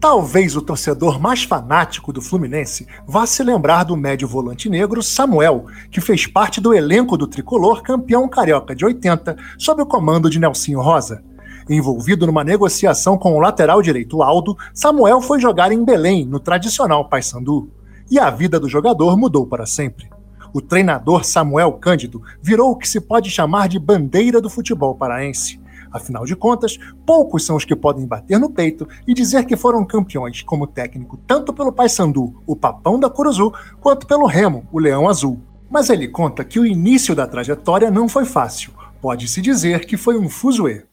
Talvez 0.00 0.56
o 0.56 0.62
torcedor 0.62 1.20
mais 1.20 1.42
fanático 1.42 2.12
do 2.12 2.22
Fluminense 2.22 2.86
vá 3.06 3.26
se 3.26 3.42
lembrar 3.42 3.84
do 3.84 3.96
médio 3.96 4.28
volante 4.28 4.68
negro 4.68 5.02
Samuel, 5.02 5.66
que 5.90 6.00
fez 6.00 6.26
parte 6.26 6.60
do 6.60 6.72
elenco 6.72 7.16
do 7.16 7.26
tricolor 7.26 7.82
campeão 7.82 8.28
carioca 8.28 8.74
de 8.74 8.84
80, 8.84 9.36
sob 9.58 9.82
o 9.82 9.86
comando 9.86 10.30
de 10.30 10.38
Nelsinho 10.38 10.80
Rosa. 10.80 11.22
Envolvido 11.68 12.26
numa 12.26 12.44
negociação 12.44 13.18
com 13.18 13.34
o 13.34 13.40
lateral 13.40 13.82
direito 13.82 14.22
Aldo, 14.22 14.56
Samuel 14.72 15.20
foi 15.20 15.40
jogar 15.40 15.72
em 15.72 15.84
Belém, 15.84 16.24
no 16.24 16.40
tradicional 16.40 17.08
Paysandu. 17.08 17.68
E 18.10 18.18
a 18.18 18.30
vida 18.30 18.58
do 18.58 18.68
jogador 18.68 19.16
mudou 19.16 19.46
para 19.46 19.66
sempre. 19.66 20.08
O 20.52 20.60
treinador 20.60 21.24
Samuel 21.24 21.72
Cândido 21.72 22.22
virou 22.42 22.70
o 22.70 22.76
que 22.76 22.88
se 22.88 23.00
pode 23.00 23.30
chamar 23.30 23.68
de 23.68 23.78
bandeira 23.78 24.40
do 24.40 24.50
futebol 24.50 24.94
paraense 24.94 25.60
Afinal 25.90 26.24
de 26.24 26.36
contas, 26.36 26.78
poucos 27.06 27.44
são 27.44 27.56
os 27.56 27.64
que 27.64 27.74
podem 27.74 28.06
bater 28.06 28.38
no 28.38 28.50
peito 28.50 28.86
e 29.06 29.14
dizer 29.14 29.44
que 29.46 29.56
foram 29.56 29.84
campeões 29.84 30.42
como 30.42 30.66
técnico 30.66 31.18
tanto 31.26 31.52
pelo 31.52 31.72
Paysandu, 31.72 32.42
o 32.46 32.54
Papão 32.54 33.00
da 33.00 33.08
Curuzu, 33.08 33.52
quanto 33.80 34.06
pelo 34.06 34.26
Remo, 34.26 34.66
o 34.70 34.78
Leão 34.78 35.08
Azul. 35.08 35.40
Mas 35.70 35.90
ele 35.90 36.08
conta 36.08 36.44
que 36.44 36.58
o 36.58 36.66
início 36.66 37.14
da 37.14 37.26
trajetória 37.26 37.90
não 37.90 38.08
foi 38.08 38.24
fácil. 38.24 38.72
Pode-se 39.00 39.40
dizer 39.40 39.86
que 39.86 39.96
foi 39.96 40.18
um 40.18 40.28
fuzuê. 40.28 40.84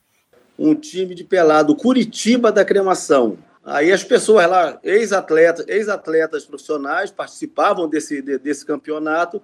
Um 0.57 0.73
time 0.73 1.13
de 1.15 1.23
pelado, 1.23 1.75
Curitiba 1.75 2.51
da 2.51 2.63
Cremação. 2.63 3.37
Aí 3.65 3.91
as 3.91 4.03
pessoas 4.03 4.47
lá, 4.47 4.79
ex-atletas, 4.83 5.65
ex-atletas 5.67 6.45
profissionais, 6.45 7.09
participavam 7.09 7.89
desse, 7.89 8.21
desse 8.21 8.63
campeonato 8.63 9.41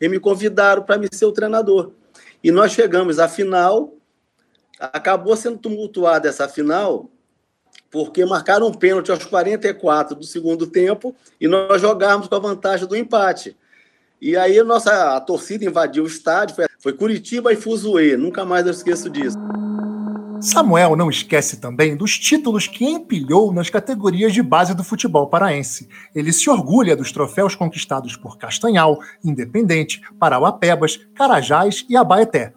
e 0.00 0.08
me 0.08 0.20
convidaram 0.20 0.82
para 0.82 0.96
me 0.96 1.08
ser 1.12 1.26
o 1.26 1.32
treinador. 1.32 1.90
E 2.42 2.52
nós 2.52 2.72
chegamos 2.72 3.18
à 3.18 3.28
final 3.28 3.94
acabou 4.78 5.36
sendo 5.36 5.58
tumultuada 5.58 6.28
essa 6.28 6.48
final 6.48 7.10
porque 7.90 8.24
marcaram 8.24 8.66
um 8.66 8.72
pênalti 8.72 9.10
aos 9.10 9.24
44 9.24 10.16
do 10.16 10.24
segundo 10.24 10.66
tempo 10.66 11.14
e 11.40 11.46
nós 11.46 11.80
jogávamos 11.80 12.26
com 12.26 12.34
a 12.34 12.40
vantagem 12.40 12.88
do 12.88 12.96
empate. 12.96 13.56
E 14.20 14.36
aí 14.36 14.60
nossa 14.62 15.16
a 15.16 15.20
torcida 15.20 15.64
invadiu 15.64 16.04
o 16.04 16.08
estádio, 16.08 16.56
foi, 16.56 16.66
foi 16.78 16.92
Curitiba 16.92 17.52
e 17.52 17.56
Fuzuê, 17.56 18.16
nunca 18.16 18.44
mais 18.44 18.66
eu 18.66 18.72
esqueço 18.72 19.08
disso. 19.08 19.36
Samuel 20.44 20.94
não 20.94 21.08
esquece 21.08 21.56
também 21.56 21.96
dos 21.96 22.18
títulos 22.18 22.66
que 22.66 22.84
empilhou 22.84 23.50
nas 23.50 23.70
categorias 23.70 24.30
de 24.30 24.42
base 24.42 24.74
do 24.74 24.84
futebol 24.84 25.26
paraense. 25.26 25.88
Ele 26.14 26.34
se 26.34 26.50
orgulha 26.50 26.94
dos 26.94 27.10
troféus 27.10 27.54
conquistados 27.54 28.14
por 28.14 28.36
Castanhal, 28.36 28.98
Independente, 29.24 30.02
Parauapebas, 30.18 31.00
Carajás 31.14 31.86
e 31.88 31.96
Abaeté. 31.96 32.52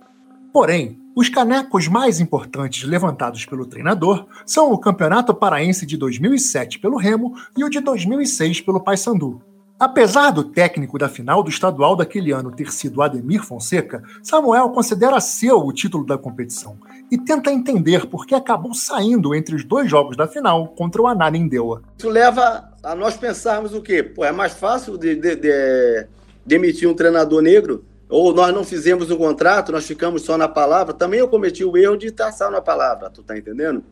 Porém, 0.51 0.99
os 1.15 1.29
canecos 1.29 1.87
mais 1.87 2.19
importantes 2.19 2.83
levantados 2.83 3.45
pelo 3.45 3.65
treinador 3.65 4.27
são 4.45 4.73
o 4.73 4.77
Campeonato 4.77 5.33
Paraense 5.33 5.85
de 5.85 5.95
2007 5.95 6.79
pelo 6.79 6.97
Remo 6.97 7.35
e 7.57 7.63
o 7.63 7.69
de 7.69 7.79
2006 7.79 8.59
pelo 8.59 8.83
Paysandu. 8.83 9.41
Apesar 9.79 10.31
do 10.31 10.43
técnico 10.43 10.97
da 10.97 11.07
final 11.07 11.43
do 11.43 11.51
estadual 11.51 11.95
daquele 11.95 12.31
ano 12.31 12.51
ter 12.51 12.71
sido 12.71 12.99
Ademir 12.99 13.43
Fonseca, 13.43 14.01
Samuel 14.23 14.71
considera 14.71 15.19
seu 15.19 15.59
o 15.59 15.71
título 15.71 16.03
da 16.03 16.17
competição 16.17 16.79
e 17.11 17.17
tenta 17.17 17.51
entender 17.51 18.07
por 18.07 18.25
que 18.25 18.33
acabou 18.33 18.73
saindo 18.73 19.35
entre 19.35 19.55
os 19.55 19.63
dois 19.63 19.87
jogos 19.87 20.17
da 20.17 20.27
final 20.27 20.69
contra 20.69 20.99
o 20.99 21.05
Ananindeua. 21.05 21.83
Isso 21.95 22.09
leva 22.09 22.71
a 22.81 22.95
nós 22.95 23.17
pensarmos 23.17 23.71
o 23.75 23.81
quê? 23.81 24.01
Pô, 24.01 24.25
é 24.25 24.31
mais 24.31 24.53
fácil 24.53 24.97
de, 24.97 25.13
de, 25.13 25.35
de 25.35 26.07
demitir 26.43 26.89
um 26.89 26.95
treinador 26.95 27.43
negro 27.43 27.85
ou 28.09 28.33
nós 28.33 28.51
não 28.55 28.63
fizemos 28.63 29.11
um 29.11 29.17
contrato, 29.17 29.71
nós 29.71 29.85
ficamos 29.85 30.23
só 30.23 30.39
na 30.39 30.47
palavra, 30.47 30.91
também 30.91 31.19
eu 31.19 31.27
cometi 31.27 31.63
o 31.63 31.77
erro 31.77 31.97
de 31.97 32.09
traçar 32.09 32.49
na 32.49 32.61
palavra, 32.61 33.11
tu 33.11 33.21
tá 33.21 33.37
entendendo? 33.37 33.83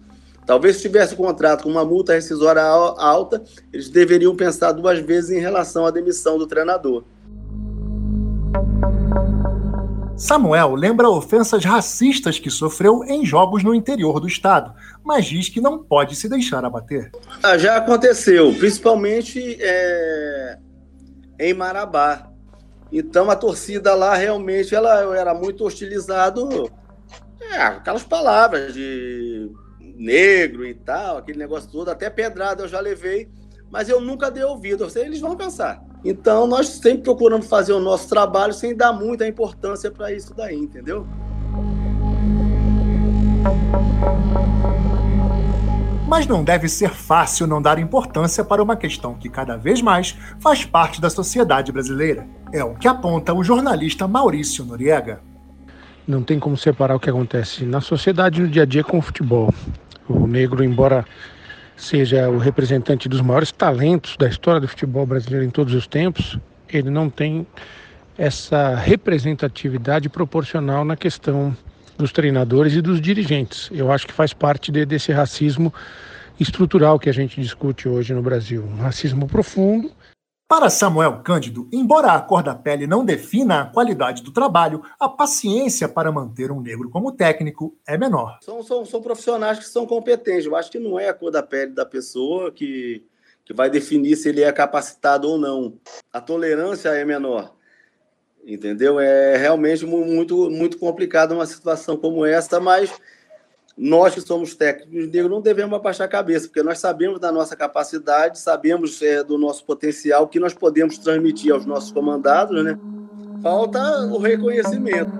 Talvez 0.45 0.75
se 0.75 0.83
tivesse 0.83 1.13
um 1.15 1.17
contrato 1.17 1.63
com 1.63 1.69
uma 1.69 1.83
multa 1.83 2.13
rescisória 2.13 2.61
alta, 2.61 3.43
eles 3.73 3.89
deveriam 3.89 4.35
pensar 4.35 4.71
duas 4.71 4.99
vezes 4.99 5.31
em 5.31 5.39
relação 5.39 5.85
à 5.85 5.91
demissão 5.91 6.37
do 6.37 6.45
treinador. 6.45 7.03
Samuel 10.15 10.75
lembra 10.75 11.09
ofensas 11.09 11.65
racistas 11.65 12.39
que 12.39 12.49
sofreu 12.49 13.03
em 13.03 13.25
jogos 13.25 13.63
no 13.63 13.75
interior 13.75 14.19
do 14.19 14.27
estado, 14.27 14.73
mas 15.03 15.25
diz 15.25 15.49
que 15.49 15.59
não 15.59 15.83
pode 15.83 16.15
se 16.15 16.29
deixar 16.29 16.63
abater. 16.63 17.11
Ah, 17.43 17.57
já 17.57 17.75
aconteceu, 17.75 18.53
principalmente 18.53 19.57
é, 19.59 20.57
em 21.37 21.53
Marabá. 21.53 22.31
Então 22.93 23.29
a 23.29 23.35
torcida 23.35 23.93
lá 23.93 24.15
realmente 24.15 24.73
ela 24.73 25.17
era 25.17 25.33
muito 25.33 25.65
hostilizado, 25.65 26.71
é, 27.41 27.61
aquelas 27.61 28.03
palavras 28.03 28.73
de 28.73 29.51
negro 29.97 30.65
e 30.65 30.73
tal, 30.73 31.17
aquele 31.17 31.39
negócio 31.39 31.69
todo, 31.69 31.89
até 31.89 32.09
pedrada 32.09 32.63
eu 32.63 32.67
já 32.67 32.79
levei, 32.79 33.29
mas 33.69 33.89
eu 33.89 33.99
nunca 33.99 34.29
dei 34.29 34.43
ouvido, 34.43 34.87
eles 34.95 35.19
vão 35.19 35.35
pensar. 35.35 35.83
Então 36.03 36.45
nós 36.45 36.67
sempre 36.67 37.03
procuramos 37.03 37.47
fazer 37.47 37.73
o 37.73 37.79
nosso 37.79 38.07
trabalho 38.07 38.53
sem 38.53 38.75
dar 38.75 38.93
muita 38.93 39.27
importância 39.27 39.89
para 39.89 40.11
isso 40.11 40.33
daí, 40.35 40.55
entendeu? 40.55 41.07
Mas 46.07 46.27
não 46.27 46.43
deve 46.43 46.69
ser 46.69 46.91
fácil 46.91 47.47
não 47.47 47.61
dar 47.61 47.79
importância 47.79 48.45
para 48.45 48.61
uma 48.61 48.75
questão 48.75 49.15
que 49.15 49.27
cada 49.27 49.57
vez 49.57 49.81
mais 49.81 50.15
faz 50.39 50.63
parte 50.63 51.01
da 51.01 51.09
sociedade 51.09 51.71
brasileira. 51.71 52.27
É 52.53 52.63
o 52.63 52.75
que 52.75 52.87
aponta 52.87 53.33
o 53.33 53.43
jornalista 53.43 54.07
Maurício 54.07 54.63
Noriega. 54.63 55.19
Não 56.07 56.21
tem 56.21 56.39
como 56.39 56.55
separar 56.55 56.95
o 56.95 56.99
que 56.99 57.09
acontece 57.09 57.65
na 57.65 57.81
sociedade 57.81 58.39
no 58.39 58.47
dia 58.47 58.61
a 58.61 58.65
dia 58.65 58.83
com 58.83 58.99
o 58.99 59.01
futebol. 59.01 59.51
O 60.07 60.27
negro, 60.27 60.63
embora 60.63 61.05
seja 61.75 62.29
o 62.29 62.38
representante 62.38 63.09
dos 63.09 63.21
maiores 63.21 63.51
talentos 63.51 64.15
da 64.17 64.27
história 64.27 64.62
do 64.62 64.67
futebol 64.67 65.05
brasileiro 65.05 65.45
em 65.45 65.50
todos 65.50 65.74
os 65.74 65.88
tempos, 65.88 66.38
ele 66.69 66.89
não 66.89 67.09
tem 67.09 67.45
essa 68.17 68.75
representatividade 68.75 70.07
proporcional 70.07 70.85
na 70.85 70.95
questão 70.95 71.55
dos 71.97 72.12
treinadores 72.12 72.74
e 72.74 72.81
dos 72.81 73.01
dirigentes. 73.01 73.69
Eu 73.71 73.91
acho 73.91 74.07
que 74.07 74.13
faz 74.13 74.33
parte 74.33 74.71
de, 74.71 74.85
desse 74.85 75.12
racismo 75.12 75.74
estrutural 76.39 77.00
que 77.00 77.09
a 77.09 77.13
gente 77.13 77.41
discute 77.41 77.88
hoje 77.88 78.13
no 78.13 78.21
Brasil. 78.21 78.63
Um 78.63 78.81
racismo 78.81 79.27
profundo. 79.27 79.91
Para 80.47 80.69
Samuel 80.69 81.23
Cândido, 81.23 81.67
embora 81.73 82.11
a 82.11 82.21
cor 82.21 82.43
da 82.43 82.53
pele 82.53 82.85
não 82.85 83.03
defina 83.03 83.61
a 83.61 83.65
qualidade 83.65 84.21
do 84.21 84.31
trabalho, 84.31 84.83
a 84.99 85.09
paciência 85.09 85.89
para 85.89 86.11
manter 86.11 86.51
um 86.51 86.61
negro 86.61 86.87
como 86.91 87.11
técnico 87.11 87.75
é 87.87 87.97
menor. 87.97 88.37
São, 88.43 88.61
são, 88.61 88.85
são 88.85 89.01
profissionais 89.01 89.57
que 89.57 89.65
são 89.65 89.87
competentes. 89.87 90.45
Eu 90.45 90.55
acho 90.55 90.69
que 90.69 90.77
não 90.77 90.99
é 90.99 91.09
a 91.09 91.15
cor 91.15 91.31
da 91.31 91.41
pele 91.41 91.71
da 91.71 91.83
pessoa 91.83 92.51
que, 92.51 93.03
que 93.43 93.55
vai 93.55 93.71
definir 93.71 94.15
se 94.17 94.29
ele 94.29 94.43
é 94.43 94.51
capacitado 94.51 95.27
ou 95.27 95.39
não. 95.39 95.79
A 96.13 96.21
tolerância 96.21 96.89
é 96.89 97.03
menor. 97.03 97.55
Entendeu? 98.45 98.99
É 98.99 99.37
realmente 99.37 99.83
muito, 99.83 100.51
muito 100.51 100.77
complicado 100.77 101.31
uma 101.31 101.47
situação 101.47 101.97
como 101.97 102.23
essa, 102.23 102.59
mas 102.59 102.93
nós 103.77 104.13
que 104.13 104.22
somos 104.22 104.55
técnicos 104.55 105.12
negros 105.12 105.29
não 105.29 105.41
devemos 105.41 105.77
abaixar 105.77 106.05
a 106.05 106.10
cabeça, 106.10 106.48
porque 106.48 106.63
nós 106.63 106.79
sabemos 106.79 107.20
da 107.20 107.32
nossa 107.32 107.55
capacidade, 107.55 108.39
sabemos 108.39 109.01
é, 109.01 109.22
do 109.22 109.38
nosso 109.38 109.65
potencial, 109.65 110.27
que 110.27 110.39
nós 110.39 110.53
podemos 110.53 110.98
transmitir 110.98 111.53
aos 111.53 111.65
nossos 111.65 111.91
comandados, 111.91 112.63
né? 112.63 112.77
Falta 113.41 113.79
o 114.05 114.17
reconhecimento. 114.17 115.12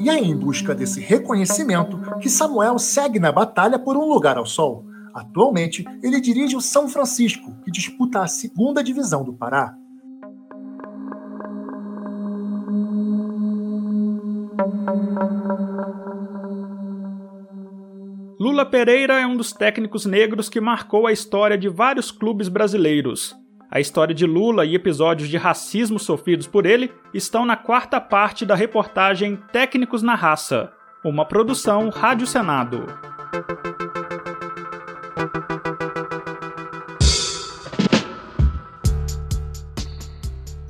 E 0.00 0.08
é 0.08 0.18
em 0.18 0.34
busca 0.36 0.74
desse 0.74 1.00
reconhecimento 1.00 1.98
que 2.20 2.30
Samuel 2.30 2.78
segue 2.78 3.18
na 3.18 3.30
batalha 3.30 3.78
por 3.78 3.96
um 3.96 4.06
lugar 4.06 4.38
ao 4.38 4.46
sol. 4.46 4.84
Atualmente, 5.14 5.84
ele 6.02 6.20
dirige 6.20 6.56
o 6.56 6.60
São 6.60 6.88
Francisco, 6.88 7.54
que 7.64 7.70
disputa 7.70 8.20
a 8.20 8.26
segunda 8.26 8.82
divisão 8.82 9.22
do 9.22 9.32
Pará. 9.32 9.74
Lula 18.40 18.64
Pereira 18.64 19.20
é 19.20 19.26
um 19.26 19.36
dos 19.36 19.52
técnicos 19.52 20.06
negros 20.06 20.48
que 20.48 20.60
marcou 20.60 21.06
a 21.06 21.12
história 21.12 21.58
de 21.58 21.68
vários 21.68 22.10
clubes 22.10 22.48
brasileiros. 22.48 23.34
A 23.70 23.80
história 23.80 24.14
de 24.14 24.24
Lula 24.24 24.64
e 24.64 24.74
episódios 24.74 25.28
de 25.28 25.36
racismo 25.36 25.98
sofridos 25.98 26.46
por 26.46 26.64
ele 26.64 26.90
estão 27.12 27.44
na 27.44 27.56
quarta 27.56 28.00
parte 28.00 28.46
da 28.46 28.54
reportagem 28.54 29.36
Técnicos 29.52 30.02
na 30.02 30.14
Raça, 30.14 30.72
uma 31.04 31.26
produção 31.26 31.90
Rádio 31.90 32.26
Senado. 32.26 32.86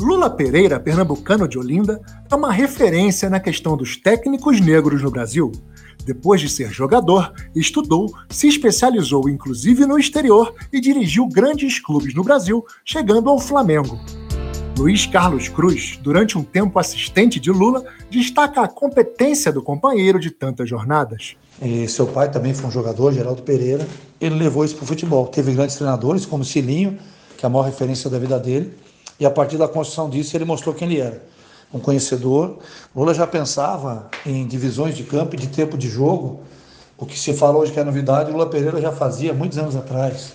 Lula 0.04 0.28
Pereira, 0.28 0.78
pernambucano 0.78 1.48
de 1.48 1.58
Olinda, 1.58 1.98
é 2.30 2.34
uma 2.34 2.52
referência 2.52 3.30
na 3.30 3.40
questão 3.40 3.74
dos 3.74 3.96
técnicos 3.96 4.60
negros 4.60 5.00
no 5.00 5.10
Brasil. 5.10 5.50
Depois 6.04 6.42
de 6.42 6.48
ser 6.50 6.70
jogador, 6.70 7.32
estudou, 7.56 8.12
se 8.28 8.46
especializou 8.46 9.30
inclusive 9.30 9.86
no 9.86 9.98
exterior 9.98 10.54
e 10.70 10.78
dirigiu 10.78 11.26
grandes 11.26 11.78
clubes 11.78 12.14
no 12.14 12.22
Brasil, 12.22 12.62
chegando 12.84 13.30
ao 13.30 13.38
Flamengo. 13.38 13.98
Luiz 14.76 15.06
Carlos 15.06 15.48
Cruz, 15.48 15.98
durante 16.02 16.36
um 16.36 16.42
tempo 16.42 16.78
assistente 16.78 17.40
de 17.40 17.50
Lula, 17.50 17.82
destaca 18.10 18.60
a 18.60 18.68
competência 18.68 19.50
do 19.50 19.62
companheiro 19.62 20.20
de 20.20 20.30
tantas 20.30 20.68
jornadas. 20.68 21.34
E 21.62 21.88
seu 21.88 22.06
pai 22.06 22.30
também 22.30 22.52
foi 22.52 22.68
um 22.68 22.72
jogador, 22.72 23.10
Geraldo 23.14 23.40
Pereira. 23.40 23.88
Ele 24.20 24.34
levou 24.34 24.66
isso 24.66 24.76
para 24.76 24.84
o 24.84 24.86
futebol. 24.86 25.28
Teve 25.28 25.54
grandes 25.54 25.76
treinadores, 25.76 26.26
como 26.26 26.44
Cilinho, 26.44 26.98
que 27.38 27.46
é 27.46 27.48
a 27.48 27.50
maior 27.50 27.64
referência 27.64 28.10
da 28.10 28.18
vida 28.18 28.38
dele 28.38 28.84
e 29.18 29.24
a 29.24 29.30
partir 29.30 29.56
da 29.56 29.68
construção 29.68 30.08
disso, 30.10 30.36
ele 30.36 30.44
mostrou 30.44 30.74
quem 30.74 30.88
ele 30.88 31.00
era. 31.00 31.22
Um 31.72 31.78
conhecedor. 31.78 32.58
Lula 32.94 33.14
já 33.14 33.26
pensava 33.26 34.08
em 34.24 34.46
divisões 34.46 34.96
de 34.96 35.02
campo 35.02 35.34
e 35.34 35.38
de 35.38 35.48
tempo 35.48 35.76
de 35.76 35.88
jogo. 35.88 36.40
O 36.96 37.06
que 37.06 37.18
se 37.18 37.32
fala 37.34 37.58
hoje 37.58 37.72
que 37.72 37.80
é 37.80 37.84
novidade, 37.84 38.30
Lula 38.30 38.46
Pereira 38.46 38.80
já 38.80 38.92
fazia 38.92 39.32
muitos 39.32 39.58
anos 39.58 39.74
atrás. 39.74 40.32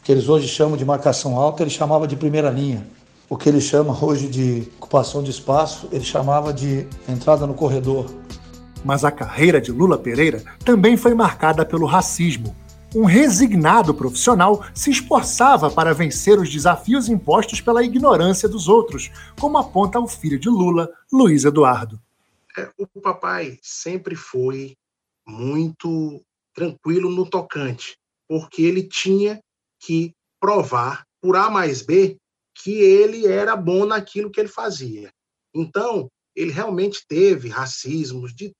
O 0.00 0.04
que 0.04 0.12
eles 0.12 0.28
hoje 0.28 0.46
chamam 0.46 0.76
de 0.76 0.84
marcação 0.84 1.36
alta, 1.36 1.62
ele 1.62 1.70
chamava 1.70 2.06
de 2.06 2.14
primeira 2.14 2.50
linha. 2.50 2.86
O 3.28 3.36
que 3.36 3.48
ele 3.48 3.60
chama 3.60 3.96
hoje 4.04 4.28
de 4.28 4.68
ocupação 4.78 5.20
de 5.20 5.32
espaço, 5.32 5.88
ele 5.90 6.04
chamava 6.04 6.52
de 6.52 6.86
entrada 7.08 7.44
no 7.44 7.54
corredor. 7.54 8.06
Mas 8.84 9.04
a 9.04 9.10
carreira 9.10 9.60
de 9.60 9.72
Lula 9.72 9.98
Pereira 9.98 10.44
também 10.64 10.96
foi 10.96 11.12
marcada 11.12 11.64
pelo 11.64 11.86
racismo, 11.86 12.54
um 12.96 13.04
resignado 13.04 13.92
profissional 13.92 14.64
se 14.74 14.90
esforçava 14.90 15.70
para 15.70 15.92
vencer 15.92 16.38
os 16.38 16.48
desafios 16.48 17.10
impostos 17.10 17.60
pela 17.60 17.84
ignorância 17.84 18.48
dos 18.48 18.68
outros, 18.68 19.10
como 19.38 19.58
aponta 19.58 20.00
o 20.00 20.08
filho 20.08 20.38
de 20.38 20.48
Lula, 20.48 20.90
Luiz 21.12 21.44
Eduardo. 21.44 22.00
É, 22.56 22.72
o 22.78 22.86
papai 23.02 23.58
sempre 23.60 24.16
foi 24.16 24.74
muito 25.26 26.22
tranquilo 26.54 27.10
no 27.10 27.28
tocante, 27.28 27.98
porque 28.26 28.62
ele 28.62 28.82
tinha 28.82 29.42
que 29.78 30.14
provar 30.40 31.04
por 31.20 31.36
A 31.36 31.50
mais 31.50 31.82
B 31.82 32.16
que 32.54 32.80
ele 32.80 33.26
era 33.26 33.54
bom 33.54 33.84
naquilo 33.84 34.30
que 34.30 34.40
ele 34.40 34.48
fazia. 34.48 35.12
Então, 35.54 36.08
ele 36.34 36.50
realmente 36.50 37.04
teve 37.06 37.50
racismos 37.50 38.34
de 38.34 38.54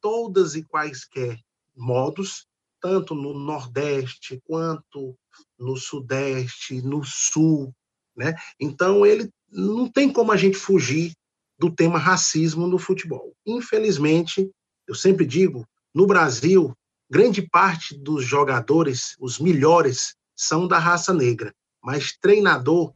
todas 0.00 0.56
e 0.56 0.64
quaisquer 0.64 1.38
modos, 1.76 2.47
tanto 2.80 3.14
no 3.14 3.34
Nordeste 3.34 4.40
quanto 4.44 5.16
no 5.58 5.76
Sudeste, 5.76 6.82
no 6.82 7.02
Sul, 7.04 7.74
né? 8.16 8.34
Então 8.60 9.04
ele 9.04 9.30
não 9.50 9.90
tem 9.90 10.12
como 10.12 10.32
a 10.32 10.36
gente 10.36 10.56
fugir 10.56 11.12
do 11.58 11.70
tema 11.70 11.98
racismo 11.98 12.66
no 12.66 12.78
futebol. 12.78 13.34
Infelizmente, 13.46 14.50
eu 14.86 14.94
sempre 14.94 15.26
digo, 15.26 15.66
no 15.94 16.06
Brasil, 16.06 16.72
grande 17.10 17.42
parte 17.42 17.98
dos 17.98 18.24
jogadores, 18.24 19.16
os 19.18 19.38
melhores, 19.38 20.14
são 20.36 20.68
da 20.68 20.78
raça 20.78 21.12
negra, 21.12 21.52
mas 21.82 22.16
treinador, 22.20 22.92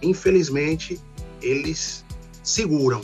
infelizmente, 0.00 0.98
eles 1.42 2.04
seguram. 2.42 3.02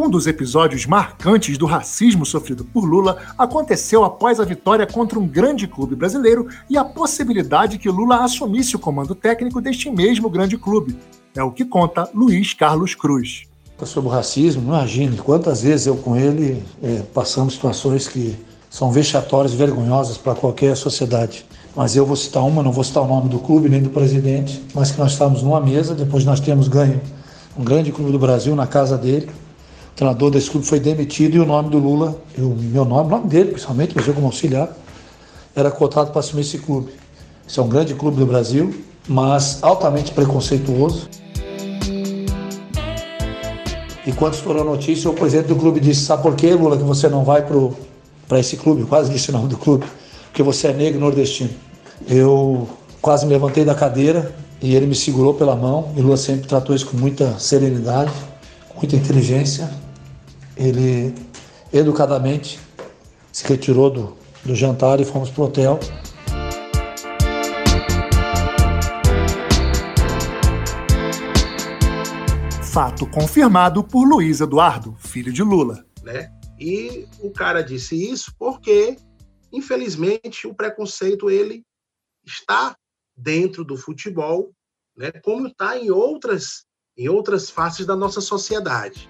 Um 0.00 0.08
dos 0.08 0.28
episódios 0.28 0.86
marcantes 0.86 1.58
do 1.58 1.66
racismo 1.66 2.24
sofrido 2.24 2.64
por 2.64 2.84
Lula 2.84 3.18
aconteceu 3.36 4.04
após 4.04 4.38
a 4.38 4.44
vitória 4.44 4.86
contra 4.86 5.18
um 5.18 5.26
grande 5.26 5.66
clube 5.66 5.96
brasileiro 5.96 6.46
e 6.70 6.78
a 6.78 6.84
possibilidade 6.84 7.78
que 7.78 7.88
Lula 7.88 8.22
assumisse 8.22 8.76
o 8.76 8.78
comando 8.78 9.12
técnico 9.12 9.60
deste 9.60 9.90
mesmo 9.90 10.30
grande 10.30 10.56
clube. 10.56 10.96
É 11.34 11.42
o 11.42 11.50
que 11.50 11.64
conta 11.64 12.08
Luiz 12.14 12.54
Carlos 12.54 12.94
Cruz. 12.94 13.48
Sobre 13.84 14.08
o 14.08 14.12
racismo, 14.12 14.62
imagine 14.62 15.16
quantas 15.16 15.62
vezes 15.62 15.88
eu 15.88 15.96
com 15.96 16.16
ele 16.16 16.62
é, 16.80 17.02
passamos 17.12 17.54
situações 17.54 18.06
que 18.06 18.36
são 18.70 18.92
vexatórias 18.92 19.52
e 19.52 19.56
vergonhosas 19.56 20.16
para 20.16 20.36
qualquer 20.36 20.76
sociedade. 20.76 21.44
Mas 21.74 21.96
eu 21.96 22.06
vou 22.06 22.14
citar 22.14 22.44
uma, 22.44 22.62
não 22.62 22.70
vou 22.70 22.84
citar 22.84 23.02
o 23.02 23.08
nome 23.08 23.28
do 23.28 23.40
clube 23.40 23.68
nem 23.68 23.82
do 23.82 23.90
presidente, 23.90 24.62
mas 24.72 24.92
que 24.92 24.98
nós 25.00 25.10
estávamos 25.10 25.42
numa 25.42 25.60
mesa, 25.60 25.92
depois 25.92 26.24
nós 26.24 26.38
temos 26.38 26.68
ganho 26.68 27.00
um 27.58 27.64
grande 27.64 27.90
clube 27.90 28.12
do 28.12 28.18
Brasil 28.20 28.54
na 28.54 28.68
casa 28.68 28.96
dele, 28.96 29.28
treinador 29.98 30.30
desse 30.30 30.48
clube 30.48 30.64
foi 30.64 30.78
demitido 30.78 31.34
e 31.34 31.40
o 31.40 31.44
nome 31.44 31.70
do 31.70 31.78
Lula, 31.78 32.22
o 32.38 32.54
meu 32.54 32.84
nome, 32.84 33.08
o 33.08 33.10
nome 33.10 33.28
dele, 33.28 33.50
principalmente, 33.50 33.94
mas 33.96 34.06
eu 34.06 34.14
como 34.14 34.26
auxiliar, 34.26 34.68
era 35.56 35.72
cotado 35.72 36.12
para 36.12 36.20
assumir 36.20 36.42
esse 36.42 36.58
clube. 36.58 36.92
Esse 37.48 37.58
é 37.58 37.62
um 37.62 37.68
grande 37.68 37.94
clube 37.94 38.16
do 38.16 38.24
Brasil, 38.24 38.72
mas 39.08 39.58
altamente 39.60 40.12
preconceituoso. 40.12 41.08
E 44.06 44.12
quando 44.12 44.34
estourou 44.34 44.62
a 44.62 44.64
notícia, 44.64 45.10
o 45.10 45.14
presidente 45.14 45.48
do 45.48 45.56
clube 45.56 45.80
disse: 45.80 46.02
Sabe 46.02 46.22
por 46.22 46.36
que, 46.36 46.52
Lula, 46.52 46.76
que 46.76 46.84
você 46.84 47.08
não 47.08 47.24
vai 47.24 47.44
para 48.28 48.38
esse 48.38 48.56
clube? 48.56 48.82
Eu 48.82 48.86
quase 48.86 49.10
disse 49.10 49.30
o 49.30 49.32
nome 49.32 49.48
do 49.48 49.56
clube, 49.56 49.84
porque 50.26 50.44
você 50.44 50.68
é 50.68 50.72
negro 50.72 51.00
nordestino. 51.00 51.50
Eu 52.08 52.68
quase 53.02 53.26
me 53.26 53.32
levantei 53.32 53.64
da 53.64 53.74
cadeira 53.74 54.32
e 54.62 54.76
ele 54.76 54.86
me 54.86 54.94
segurou 54.94 55.34
pela 55.34 55.56
mão. 55.56 55.92
E 55.96 56.00
Lula 56.00 56.16
sempre 56.16 56.46
tratou 56.46 56.76
isso 56.76 56.86
com 56.86 56.96
muita 56.96 57.36
serenidade, 57.40 58.12
muita 58.76 58.94
inteligência 58.94 59.68
ele 60.58 61.14
educadamente 61.72 62.58
se 63.32 63.46
retirou 63.46 63.88
do, 63.88 64.16
do 64.44 64.54
jantar 64.54 65.00
e 65.00 65.04
fomos 65.04 65.30
para 65.30 65.42
o 65.42 65.44
hotel. 65.46 65.78
Fato 72.72 73.06
confirmado 73.06 73.84
por 73.84 74.04
Luiz 74.04 74.40
Eduardo, 74.40 74.96
filho 74.98 75.32
de 75.32 75.42
Lula. 75.42 75.84
Né? 76.02 76.30
E 76.58 77.06
o 77.20 77.30
cara 77.30 77.62
disse 77.62 77.94
isso 78.10 78.34
porque, 78.36 78.96
infelizmente, 79.52 80.46
o 80.46 80.54
preconceito 80.54 81.30
ele 81.30 81.64
está 82.26 82.76
dentro 83.16 83.64
do 83.64 83.76
futebol, 83.76 84.52
né, 84.96 85.10
como 85.22 85.48
está 85.48 85.78
em 85.78 85.90
outras 85.90 86.66
em 86.96 87.08
outras 87.08 87.48
faces 87.48 87.86
da 87.86 87.94
nossa 87.94 88.20
sociedade. 88.20 89.08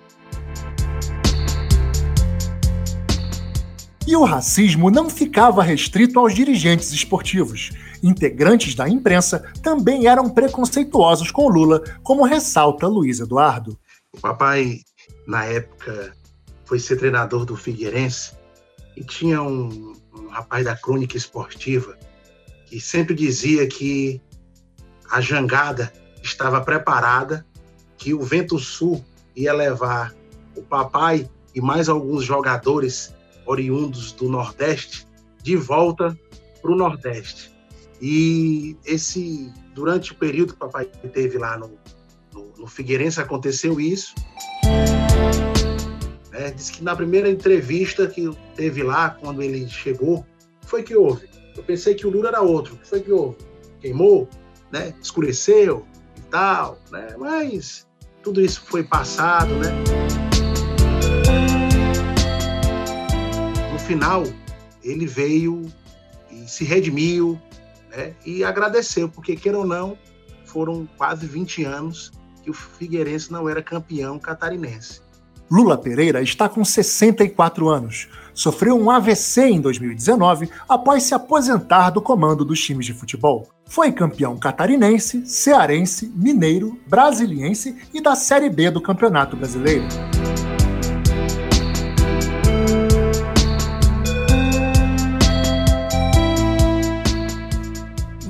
E 4.09 4.17
o 4.17 4.25
racismo 4.25 4.91
não 4.91 5.11
ficava 5.11 5.63
restrito 5.63 6.19
aos 6.19 6.35
dirigentes 6.35 6.93
esportivos. 6.93 7.73
Integrantes 8.03 8.75
da 8.75 8.89
imprensa 8.89 9.53
também 9.63 10.07
eram 10.07 10.31
preconceituosos 10.31 11.31
com 11.31 11.47
Lula, 11.47 11.85
como 12.03 12.25
ressalta 12.25 12.87
Luiz 12.87 13.21
Eduardo. 13.21 13.79
O 14.15 14.19
papai, 14.19 14.81
na 15.27 15.45
época, 15.45 16.17
foi 16.65 16.81
ser 16.81 16.97
treinador 16.97 17.45
do 17.45 17.55
Figueirense 17.55 18.33
e 18.97 19.05
tinha 19.05 19.43
um, 19.43 19.93
um 20.15 20.29
rapaz 20.29 20.65
da 20.65 20.75
crônica 20.75 21.15
esportiva 21.15 21.95
que 22.65 22.81
sempre 22.81 23.15
dizia 23.15 23.69
que 23.69 24.23
a 25.11 25.21
jangada 25.21 25.93
estava 26.23 26.63
preparada, 26.63 27.45
que 27.99 28.15
o 28.15 28.23
vento 28.23 28.59
sul 28.59 29.05
ia 29.37 29.53
levar 29.53 30.15
o 30.57 30.63
papai 30.63 31.29
e 31.55 31.61
mais 31.61 31.91
alguns 31.91 32.25
jogadores 32.25 33.13
oriundos 33.49 34.13
do 34.13 34.29
Nordeste 34.29 35.09
de 35.43 35.57
volta 35.57 36.17
para 36.61 36.71
o 36.71 36.77
Nordeste. 36.77 37.51
E 38.01 38.77
esse 38.85 39.51
durante 39.75 40.13
o 40.13 40.15
período 40.15 40.51
que 40.51 40.57
o 40.57 40.59
papai 40.59 40.85
teve 40.85 41.39
lá 41.39 41.59
no, 41.59 41.71
no, 42.33 42.53
no 42.59 42.67
Figueirense 42.67 43.21
aconteceu 43.21 43.81
isso. 43.81 44.15
É, 46.33 46.51
disse 46.51 46.75
que 46.75 46.85
na 46.85 46.95
primeira 46.95 47.29
entrevista 47.29 48.07
que 48.07 48.31
teve 48.55 48.83
lá, 48.83 49.11
quando 49.11 49.43
ele 49.43 49.67
chegou, 49.69 50.25
foi 50.63 50.83
que 50.83 50.95
houve. 50.95 51.29
Eu 51.57 51.63
pensei 51.65 51.95
que 51.95 52.07
o 52.07 52.11
Lula 52.11 52.29
era 52.29 52.43
outro. 52.43 52.75
O 52.75 52.79
que 52.79 52.87
foi 52.87 53.01
que 53.01 53.11
houve? 53.11 53.39
Queimou, 53.81 54.29
né? 54.71 54.95
Escureceu 55.03 55.85
e 56.17 56.21
tal, 56.31 56.79
né? 56.93 57.17
Mas 57.19 57.87
tudo 58.23 58.41
isso 58.41 58.63
foi 58.67 58.85
passado, 58.85 59.53
né? 59.55 60.08
Final, 63.89 64.23
ele 64.85 65.07
veio 65.07 65.65
e 66.31 66.47
se 66.47 66.63
redimiu, 66.63 67.41
né? 67.91 68.13
E 68.25 68.45
agradeceu, 68.45 69.09
porque 69.09 69.35
queira 69.35 69.57
ou 69.57 69.67
não, 69.67 69.97
foram 70.45 70.87
quase 70.99 71.27
20 71.27 71.65
anos 71.65 72.13
que 72.45 72.51
o 72.51 72.53
Figueirense 72.53 73.33
não 73.33 73.49
era 73.49 73.63
campeão 73.63 74.19
catarinense. 74.19 75.01
Lula 75.51 75.79
Pereira 75.79 76.21
está 76.21 76.51
com 76.51 76.63
64 76.63 77.67
anos. 77.71 78.09
Sofreu 78.35 78.79
um 78.79 78.91
AVC 78.91 79.49
em 79.49 79.61
2019 79.63 80.51
após 80.69 81.05
se 81.05 81.15
aposentar 81.15 81.89
do 81.89 82.03
comando 82.03 82.45
dos 82.45 82.61
times 82.61 82.85
de 82.85 82.93
futebol. 82.93 83.49
Foi 83.65 83.91
campeão 83.91 84.37
catarinense, 84.37 85.25
cearense, 85.25 86.13
mineiro, 86.15 86.79
brasiliense 86.87 87.75
e 87.95 88.03
da 88.03 88.15
Série 88.15 88.51
B 88.51 88.71
do 88.71 88.83
Campeonato 88.83 89.35
Brasileiro. 89.35 89.87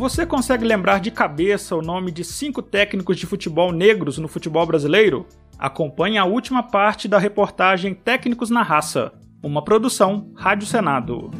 Você 0.08 0.24
consegue 0.24 0.64
lembrar 0.64 1.00
de 1.00 1.10
cabeça 1.10 1.76
o 1.76 1.82
nome 1.82 2.10
de 2.10 2.24
cinco 2.24 2.62
técnicos 2.62 3.18
de 3.18 3.26
futebol 3.26 3.70
negros 3.70 4.16
no 4.16 4.26
futebol 4.26 4.64
brasileiro? 4.64 5.26
Acompanhe 5.58 6.16
a 6.16 6.24
última 6.24 6.62
parte 6.62 7.06
da 7.06 7.18
reportagem 7.18 7.94
Técnicos 7.94 8.48
na 8.48 8.62
Raça, 8.62 9.12
uma 9.42 9.62
produção 9.62 10.32
Rádio 10.34 10.66
Senado. 10.66 11.30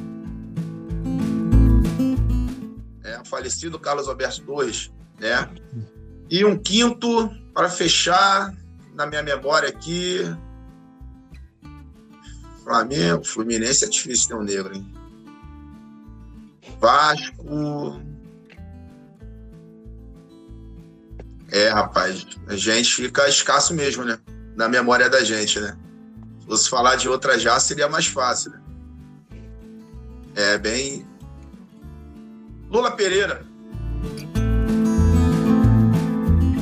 É, 3.03 3.19
o 3.19 3.25
falecido 3.25 3.79
Carlos 3.79 4.07
Alberto 4.07 4.43
Torres, 4.43 4.93
né? 5.19 5.49
E 6.29 6.45
um 6.45 6.55
quinto, 6.59 7.31
para 7.55 7.71
fechar, 7.71 8.55
na 8.95 9.07
minha 9.07 9.23
memória 9.23 9.71
aqui, 9.71 10.21
Flamengo, 12.63 13.25
Fluminense 13.25 13.87
é 13.87 13.89
difícil 13.89 14.29
ter 14.29 14.35
um 14.35 14.43
negro, 14.43 14.77
hein? 14.77 14.87
Vasco, 16.79 17.99
É, 21.51 21.69
rapaz, 21.69 22.27
a 22.47 22.57
gente 22.57 22.95
fica 22.95 23.29
escasso 23.29 23.75
mesmo, 23.75 24.05
né? 24.05 24.19
Na 24.55 24.69
memória 24.69 25.09
da 25.09 25.25
gente, 25.25 25.59
né? 25.61 25.77
Se 26.41 26.47
fosse 26.47 26.69
falar 26.69 26.97
de 26.97 27.09
outra 27.09 27.39
já, 27.39 27.59
seria 27.59 27.89
mais 27.89 28.07
fácil, 28.07 28.51
né? 28.51 28.61
É 30.35 30.59
bem. 30.59 31.07
Lula 32.71 32.91
Pereira. 32.91 33.47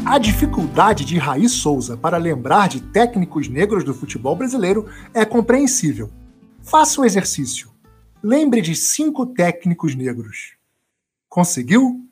A 0.05 0.19
dificuldade 0.19 1.05
de 1.05 1.19
Raí 1.19 1.49
Souza 1.49 1.97
para 1.97 2.17
lembrar 2.17 2.69
de 2.69 2.81
técnicos 2.81 3.49
negros 3.49 3.83
do 3.83 3.93
futebol 3.93 4.37
brasileiro 4.37 4.89
é 5.13 5.25
compreensível. 5.25 6.13
Faça 6.63 7.01
o 7.01 7.05
exercício. 7.05 7.71
Lembre 8.23 8.61
de 8.61 8.77
cinco 8.77 9.27
técnicos 9.27 9.97
negros. 9.97 10.55
Conseguiu? 11.29 12.09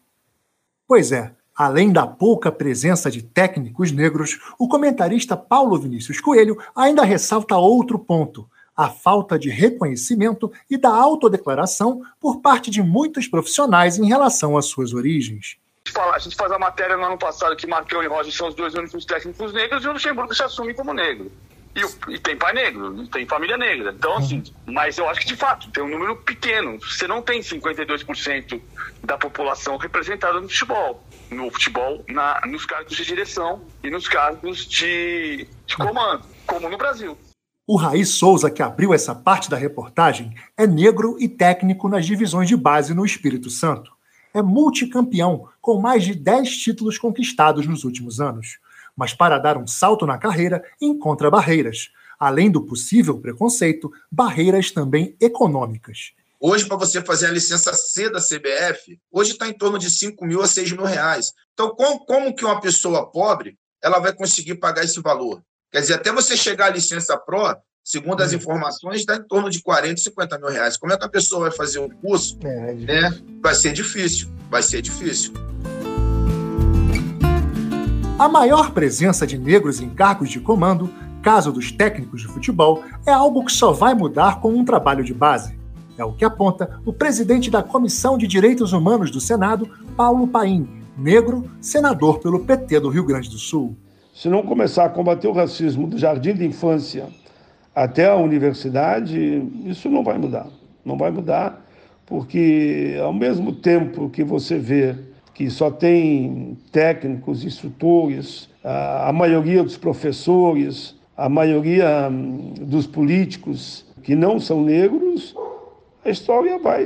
Pois 0.89 1.13
é, 1.13 1.35
Além 1.57 1.93
da 1.93 2.05
pouca 2.05 2.51
presença 2.51 3.09
de 3.09 3.23
técnicos 3.23 3.93
negros, 3.93 4.41
o 4.59 4.67
comentarista 4.67 5.37
Paulo 5.37 5.79
Vinícius 5.79 6.21
Coelho 6.21 6.59
ainda 6.75 7.05
ressalta 7.05 7.57
outro 7.57 7.97
ponto: 7.97 8.51
a 8.77 8.89
falta 8.89 9.39
de 9.39 9.51
reconhecimento 9.51 10.53
e 10.69 10.77
da 10.77 10.91
autodeclaração 10.91 12.03
por 12.21 12.41
parte 12.41 12.71
de 12.73 12.83
muitos 12.83 13.29
profissionais 13.29 13.99
em 13.99 14.07
relação 14.07 14.57
às 14.57 14.67
suas 14.67 14.93
origens. 14.93 15.57
A 16.13 16.19
gente 16.19 16.35
faz 16.35 16.51
a 16.51 16.59
matéria 16.59 16.97
no 16.97 17.05
ano 17.05 17.19
passado 17.19 17.55
que 17.55 17.69
Marcão 17.69 18.03
e 18.03 18.09
Roger 18.09 18.33
são 18.33 18.49
os 18.49 18.55
dois 18.55 18.75
únicos 18.75 19.05
técnicos 19.05 19.53
negros 19.53 19.85
e 19.85 19.89
o 19.89 19.93
Luxemburgo 19.93 20.35
se 20.35 20.43
assume 20.43 20.75
como 20.75 20.93
negro. 20.93 21.31
E, 21.77 22.13
e, 22.13 22.19
tem 22.21 22.37
pai 22.37 22.53
negro, 22.53 23.07
tem 23.09 23.27
família 23.27 23.57
negra. 23.57 23.93
Então, 23.97 24.17
assim, 24.17 24.43
mas 24.65 24.97
eu 24.97 25.09
acho 25.09 25.21
que 25.21 25.27
de 25.27 25.37
fato 25.37 25.71
tem 25.71 25.83
um 25.83 25.89
número 25.89 26.17
pequeno. 26.17 26.79
Você 26.81 27.07
não 27.07 27.21
tem 27.21 27.41
52% 27.41 28.61
da 29.03 29.19
população 29.19 29.77
representada 29.77 30.41
no 30.41 30.49
futebol. 30.49 31.05
No 31.35 31.51
futebol, 31.51 32.05
na, 32.09 32.41
nos 32.47 32.65
cargos 32.65 32.97
de 32.97 33.05
direção 33.05 33.63
e 33.83 33.91
nos 33.91 34.09
cargos 34.09 34.67
de, 34.67 35.47
de 35.67 35.77
comando, 35.77 36.25
como 36.47 36.69
no 36.69 36.79
Brasil. 36.79 37.19
O 37.67 37.77
Raí 37.77 38.05
Souza, 38.05 38.51
que 38.51 38.63
abriu 38.63 38.95
essa 38.95 39.15
parte 39.15 39.51
da 39.51 39.57
reportagem, 39.57 40.35
é 40.57 40.67
negro 40.67 41.17
e 41.19 41.29
técnico 41.29 41.89
nas 41.89 42.07
divisões 42.07 42.49
de 42.49 42.57
base 42.57 42.95
no 42.95 43.05
Espírito 43.05 43.51
Santo. 43.51 43.93
É 44.33 44.43
multicampeão, 44.43 45.49
com 45.61 45.81
mais 45.81 46.05
de 46.05 46.15
10 46.15 46.57
títulos 46.59 46.99
conquistados 46.99 47.67
nos 47.67 47.85
últimos 47.85 48.21
anos 48.21 48.59
mas 48.97 49.13
para 49.13 49.39
dar 49.39 49.57
um 49.57 49.67
salto 49.67 50.07
na 50.07 50.19
carreira 50.19 50.63
encontra 50.81 51.31
barreiras. 51.31 51.91
Além 52.19 52.51
do 52.51 52.63
possível 52.63 53.19
preconceito, 53.19 53.93
barreiras 54.11 54.71
também 54.71 55.17
econômicas. 55.21 56.13
Hoje, 56.47 56.67
para 56.67 56.77
você 56.77 57.01
fazer 57.01 57.29
a 57.29 57.31
licença 57.31 57.73
C 57.73 58.11
da 58.11 58.21
CBF, 58.21 59.01
hoje 59.11 59.33
está 59.33 59.49
em 59.49 59.55
torno 59.55 59.79
de 59.79 59.89
5 59.89 60.27
mil 60.27 60.43
a 60.43 60.47
6 60.47 60.73
mil 60.73 60.85
reais. 60.85 61.33
Então, 61.55 61.75
como, 61.75 62.05
como 62.05 62.37
que 62.37 62.45
uma 62.45 62.61
pessoa 62.61 63.11
pobre 63.11 63.57
ela 63.83 63.99
vai 63.99 64.13
conseguir 64.13 64.57
pagar 64.57 64.85
esse 64.85 65.01
valor? 65.01 65.41
Quer 65.73 65.81
dizer, 65.81 65.95
até 65.95 66.13
você 66.13 66.37
chegar 66.37 66.67
à 66.67 66.69
licença 66.69 67.17
PRO, 67.17 67.57
segundo 67.83 68.23
as 68.23 68.33
uhum. 68.33 68.37
informações, 68.37 69.01
está 69.01 69.17
em 69.17 69.27
torno 69.27 69.49
de 69.49 69.63
40, 69.63 70.03
50 70.03 70.39
mil 70.39 70.51
reais. 70.51 70.77
Como 70.77 70.93
é 70.93 70.99
que 70.99 71.05
a 71.07 71.09
pessoa 71.09 71.49
vai 71.49 71.51
fazer 71.51 71.79
um 71.79 71.89
curso? 71.89 72.39
É, 72.45 72.73
é 72.73 72.75
né? 72.75 73.23
Vai 73.43 73.55
ser 73.55 73.73
difícil, 73.73 74.31
vai 74.51 74.63
ser 74.63 74.83
difícil. 74.83 75.33
A 78.19 78.29
maior 78.29 78.73
presença 78.73 79.27
de 79.27 79.39
negros 79.39 79.81
em 79.81 79.89
cargos 79.89 80.29
de 80.29 80.41
comando, 80.41 80.93
caso 81.23 81.51
dos 81.51 81.73
técnicos 81.73 82.21
de 82.21 82.29
futebol, 82.29 82.85
é 83.07 83.13
algo 83.13 83.47
que 83.47 83.53
só 83.53 83.73
vai 83.73 83.95
mudar 83.95 84.43
com 84.43 84.53
um 84.53 84.63
trabalho 84.63 85.03
de 85.03 85.15
base. 85.15 85.64
É 85.97 86.05
o 86.05 86.13
que 86.13 86.25
aponta 86.25 86.81
o 86.85 86.93
presidente 86.93 87.51
da 87.51 87.63
Comissão 87.63 88.19
de 88.19 88.27
Direitos 88.27 88.73
Humanos 88.73 89.11
do 89.11 89.21
Senado, 89.21 89.69
Paulo 89.97 90.27
Paim, 90.27 90.69
negro, 90.99 91.49
senador 91.61 92.19
pelo 92.19 92.45
PT 92.45 92.81
do 92.81 92.89
Rio 92.89 93.05
Grande 93.05 93.31
do 93.31 93.39
Sul. 93.39 93.77
Se 94.15 94.29
não 94.29 94.43
começar 94.43 94.85
a 94.85 94.89
combater 94.89 95.29
o 95.29 95.33
racismo 95.33 95.87
do 95.87 95.99
jardim 95.99 96.35
de 96.35 96.45
infância 96.45 97.09
até 97.75 98.09
a 98.09 98.17
universidade, 98.17 99.43
isso 99.65 99.89
não 99.89 100.05
vai 100.05 100.19
mudar. 100.19 100.47
Não 100.85 100.97
vai 100.97 101.11
mudar, 101.11 101.65
porque 102.07 102.97
ao 103.03 103.13
mesmo 103.13 103.53
tempo 103.53 104.11
que 104.11 104.23
você 104.23 104.59
vê 104.59 104.95
que 105.35 105.51
só 105.51 105.71
tem 105.71 106.57
técnicos, 106.71 107.45
instrutores, 107.45 108.49
a, 108.63 109.13
maioria 109.13 109.65
dos 109.65 109.77
professores, 109.77 110.95
a 111.17 111.29
maioria 111.29 112.09
hum, 112.09 112.55
dos 112.61 112.87
políticos 112.87 113.85
que 114.03 114.15
não 114.15 114.39
são 114.39 114.63
negros, 114.63 115.35
a 116.05 116.11
história 116.11 116.59
vai 116.59 116.85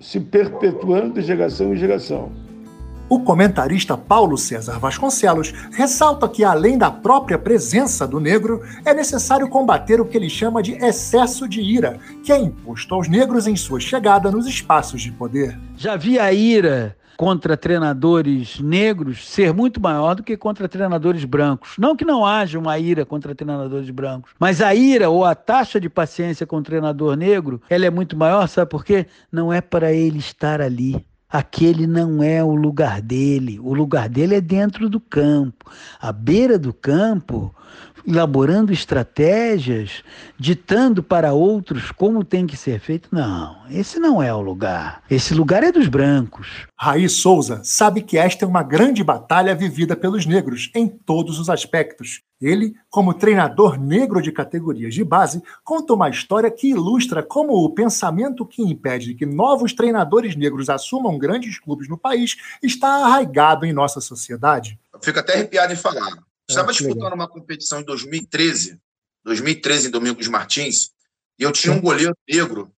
se 0.00 0.18
perpetuando 0.18 1.14
de 1.14 1.22
geração 1.22 1.72
em 1.72 1.76
geração. 1.76 2.32
O 3.08 3.20
comentarista 3.20 3.94
Paulo 3.94 4.38
César 4.38 4.78
Vasconcelos 4.78 5.52
ressalta 5.72 6.26
que, 6.26 6.42
além 6.42 6.78
da 6.78 6.90
própria 6.90 7.38
presença 7.38 8.06
do 8.06 8.18
negro, 8.18 8.62
é 8.86 8.94
necessário 8.94 9.48
combater 9.50 10.00
o 10.00 10.06
que 10.06 10.16
ele 10.16 10.30
chama 10.30 10.62
de 10.62 10.72
excesso 10.82 11.46
de 11.46 11.60
ira, 11.60 11.98
que 12.24 12.32
é 12.32 12.38
imposto 12.38 12.94
aos 12.94 13.08
negros 13.08 13.46
em 13.46 13.54
sua 13.54 13.78
chegada 13.78 14.30
nos 14.30 14.46
espaços 14.46 15.02
de 15.02 15.12
poder. 15.12 15.58
Já 15.76 15.94
vi 15.94 16.18
a 16.18 16.32
ira 16.32 16.96
contra 17.16 17.56
treinadores 17.56 18.60
negros 18.60 19.28
ser 19.28 19.52
muito 19.52 19.80
maior 19.80 20.14
do 20.14 20.22
que 20.22 20.36
contra 20.36 20.68
treinadores 20.68 21.24
brancos. 21.24 21.74
Não 21.78 21.96
que 21.96 22.04
não 22.04 22.24
haja 22.24 22.58
uma 22.58 22.78
ira 22.78 23.04
contra 23.04 23.34
treinadores 23.34 23.90
brancos, 23.90 24.32
mas 24.38 24.60
a 24.60 24.74
ira 24.74 25.08
ou 25.10 25.24
a 25.24 25.34
taxa 25.34 25.80
de 25.80 25.88
paciência 25.88 26.46
com 26.46 26.56
o 26.56 26.62
treinador 26.62 27.16
negro, 27.16 27.60
ela 27.68 27.86
é 27.86 27.90
muito 27.90 28.16
maior, 28.16 28.46
sabe 28.48 28.70
por 28.70 28.84
quê? 28.84 29.06
Não 29.30 29.52
é 29.52 29.60
para 29.60 29.92
ele 29.92 30.18
estar 30.18 30.60
ali 30.60 31.04
aquele 31.32 31.86
não 31.86 32.22
é 32.22 32.44
o 32.44 32.54
lugar 32.54 33.00
dele. 33.00 33.58
O 33.58 33.72
lugar 33.72 34.08
dele 34.08 34.34
é 34.34 34.40
dentro 34.40 34.88
do 34.90 35.00
campo. 35.00 35.70
À 35.98 36.12
beira 36.12 36.58
do 36.58 36.74
campo, 36.74 37.54
elaborando 38.06 38.72
estratégias, 38.72 40.02
ditando 40.38 41.02
para 41.02 41.32
outros 41.32 41.90
como 41.90 42.24
tem 42.24 42.46
que 42.46 42.56
ser 42.56 42.80
feito. 42.80 43.08
Não, 43.12 43.56
esse 43.70 43.98
não 43.98 44.22
é 44.22 44.32
o 44.32 44.40
lugar. 44.40 45.02
Esse 45.10 45.34
lugar 45.34 45.62
é 45.62 45.72
dos 45.72 45.88
brancos. 45.88 46.66
Raí 46.78 47.08
Souza 47.08 47.60
sabe 47.64 48.02
que 48.02 48.18
esta 48.18 48.44
é 48.44 48.48
uma 48.48 48.62
grande 48.62 49.02
batalha 49.04 49.54
vivida 49.54 49.94
pelos 49.96 50.26
negros 50.26 50.70
em 50.74 50.88
todos 50.88 51.38
os 51.38 51.48
aspectos. 51.48 52.22
Ele, 52.40 52.74
como 52.90 53.14
treinador 53.14 53.78
negro 53.78 54.20
de 54.20 54.32
categorias 54.32 54.92
de 54.94 55.04
base, 55.04 55.40
conta 55.62 55.94
uma 55.94 56.10
história 56.10 56.50
que 56.50 56.70
ilustra 56.70 57.22
como 57.22 57.52
o 57.52 57.70
pensamento 57.70 58.44
que 58.44 58.62
impede 58.62 59.14
que 59.14 59.24
novos 59.24 59.72
treinadores 59.72 60.34
negros 60.34 60.68
assumam 60.68 61.16
grandes 61.16 61.60
clubes 61.60 61.88
no 61.88 61.96
país 61.96 62.36
está 62.60 63.04
arraigado 63.04 63.64
em 63.64 63.72
nossa 63.72 64.00
sociedade. 64.00 64.76
Fico 65.00 65.20
até 65.20 65.34
arrepiado 65.34 65.72
em 65.72 65.76
falar. 65.76 66.31
Estava 66.52 66.70
ah, 66.70 66.72
disputando 66.72 67.02
legal. 67.02 67.14
uma 67.14 67.28
competição 67.28 67.80
em 67.80 67.84
2013, 67.84 68.78
2013 69.24 69.88
em 69.88 69.90
Domingos 69.90 70.28
Martins, 70.28 70.90
e 71.38 71.42
eu 71.42 71.52
tinha 71.52 71.72
um 71.72 71.80
goleiro 71.80 72.16
negro, 72.28 72.72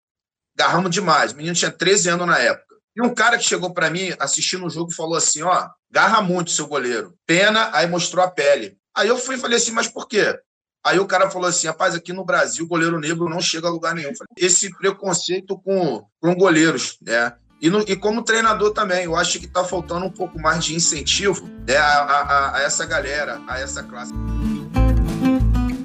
garramos 0.56 0.90
demais. 0.90 1.32
O 1.32 1.36
menino 1.36 1.54
tinha 1.54 1.70
13 1.70 2.10
anos 2.10 2.26
na 2.26 2.38
época. 2.38 2.74
E 2.96 3.02
um 3.02 3.12
cara 3.12 3.36
que 3.36 3.44
chegou 3.44 3.74
para 3.74 3.90
mim 3.90 4.14
assistindo 4.18 4.64
o 4.64 4.70
jogo 4.70 4.92
falou 4.92 5.16
assim: 5.16 5.42
ó, 5.42 5.68
garra 5.90 6.22
muito 6.22 6.50
seu 6.50 6.66
goleiro. 6.66 7.14
Pena, 7.26 7.70
aí 7.72 7.86
mostrou 7.86 8.24
a 8.24 8.30
pele. 8.30 8.78
Aí 8.96 9.08
eu 9.08 9.18
fui 9.18 9.34
e 9.34 9.38
falei 9.38 9.58
assim, 9.58 9.72
mas 9.72 9.88
por 9.88 10.06
quê? 10.06 10.38
Aí 10.84 10.98
o 10.98 11.06
cara 11.06 11.30
falou 11.30 11.48
assim, 11.48 11.66
rapaz, 11.66 11.94
aqui 11.94 12.12
no 12.12 12.24
Brasil, 12.24 12.66
goleiro 12.66 13.00
negro 13.00 13.28
não 13.28 13.40
chega 13.40 13.66
a 13.66 13.70
lugar 13.70 13.94
nenhum. 13.94 14.12
Esse 14.36 14.70
preconceito 14.76 15.58
com, 15.58 16.06
com 16.20 16.34
goleiros, 16.34 16.98
né? 17.00 17.34
E, 17.64 17.70
no, 17.70 17.80
e, 17.80 17.96
como 17.96 18.20
treinador 18.20 18.72
também, 18.72 19.04
eu 19.04 19.16
acho 19.16 19.38
que 19.38 19.46
está 19.46 19.64
faltando 19.64 20.04
um 20.04 20.10
pouco 20.10 20.38
mais 20.38 20.62
de 20.62 20.74
incentivo 20.74 21.48
né, 21.66 21.74
a, 21.78 22.02
a, 22.02 22.56
a, 22.56 22.62
essa 22.62 22.84
galera, 22.84 23.40
a 23.48 23.58
essa 23.58 23.82
classe. 23.82 24.12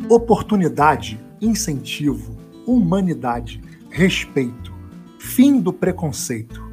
Oportunidade, 0.10 1.18
incentivo, 1.39 2.36
humanidade, 2.68 3.62
respeito, 3.89 4.74
fim 5.18 5.62
do 5.62 5.72
preconceito. 5.72 6.68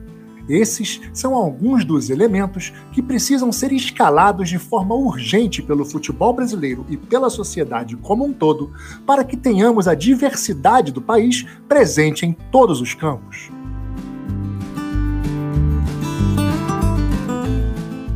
Esses 0.49 1.01
são 1.12 1.37
alguns 1.37 1.85
dos 1.85 2.11
elementos 2.11 2.73
que 2.90 3.01
precisam 3.01 3.53
ser 3.53 3.71
escalados 3.71 4.49
de 4.49 4.59
forma 4.59 4.97
urgente 4.97 5.62
pelo 5.62 5.85
futebol 5.85 6.33
brasileiro 6.33 6.85
e 6.88 6.97
pela 6.97 7.31
sociedade 7.31 7.97
como 7.99 8.25
um 8.25 8.33
todo, 8.33 8.73
para 9.07 9.23
que 9.23 9.37
tenhamos 9.37 9.87
a 9.87 9.95
diversidade 9.95 10.90
do 10.90 11.01
país 11.01 11.47
presente 11.69 12.27
em 12.27 12.33
todos 12.51 12.81
os 12.81 12.92
campos. 12.92 13.55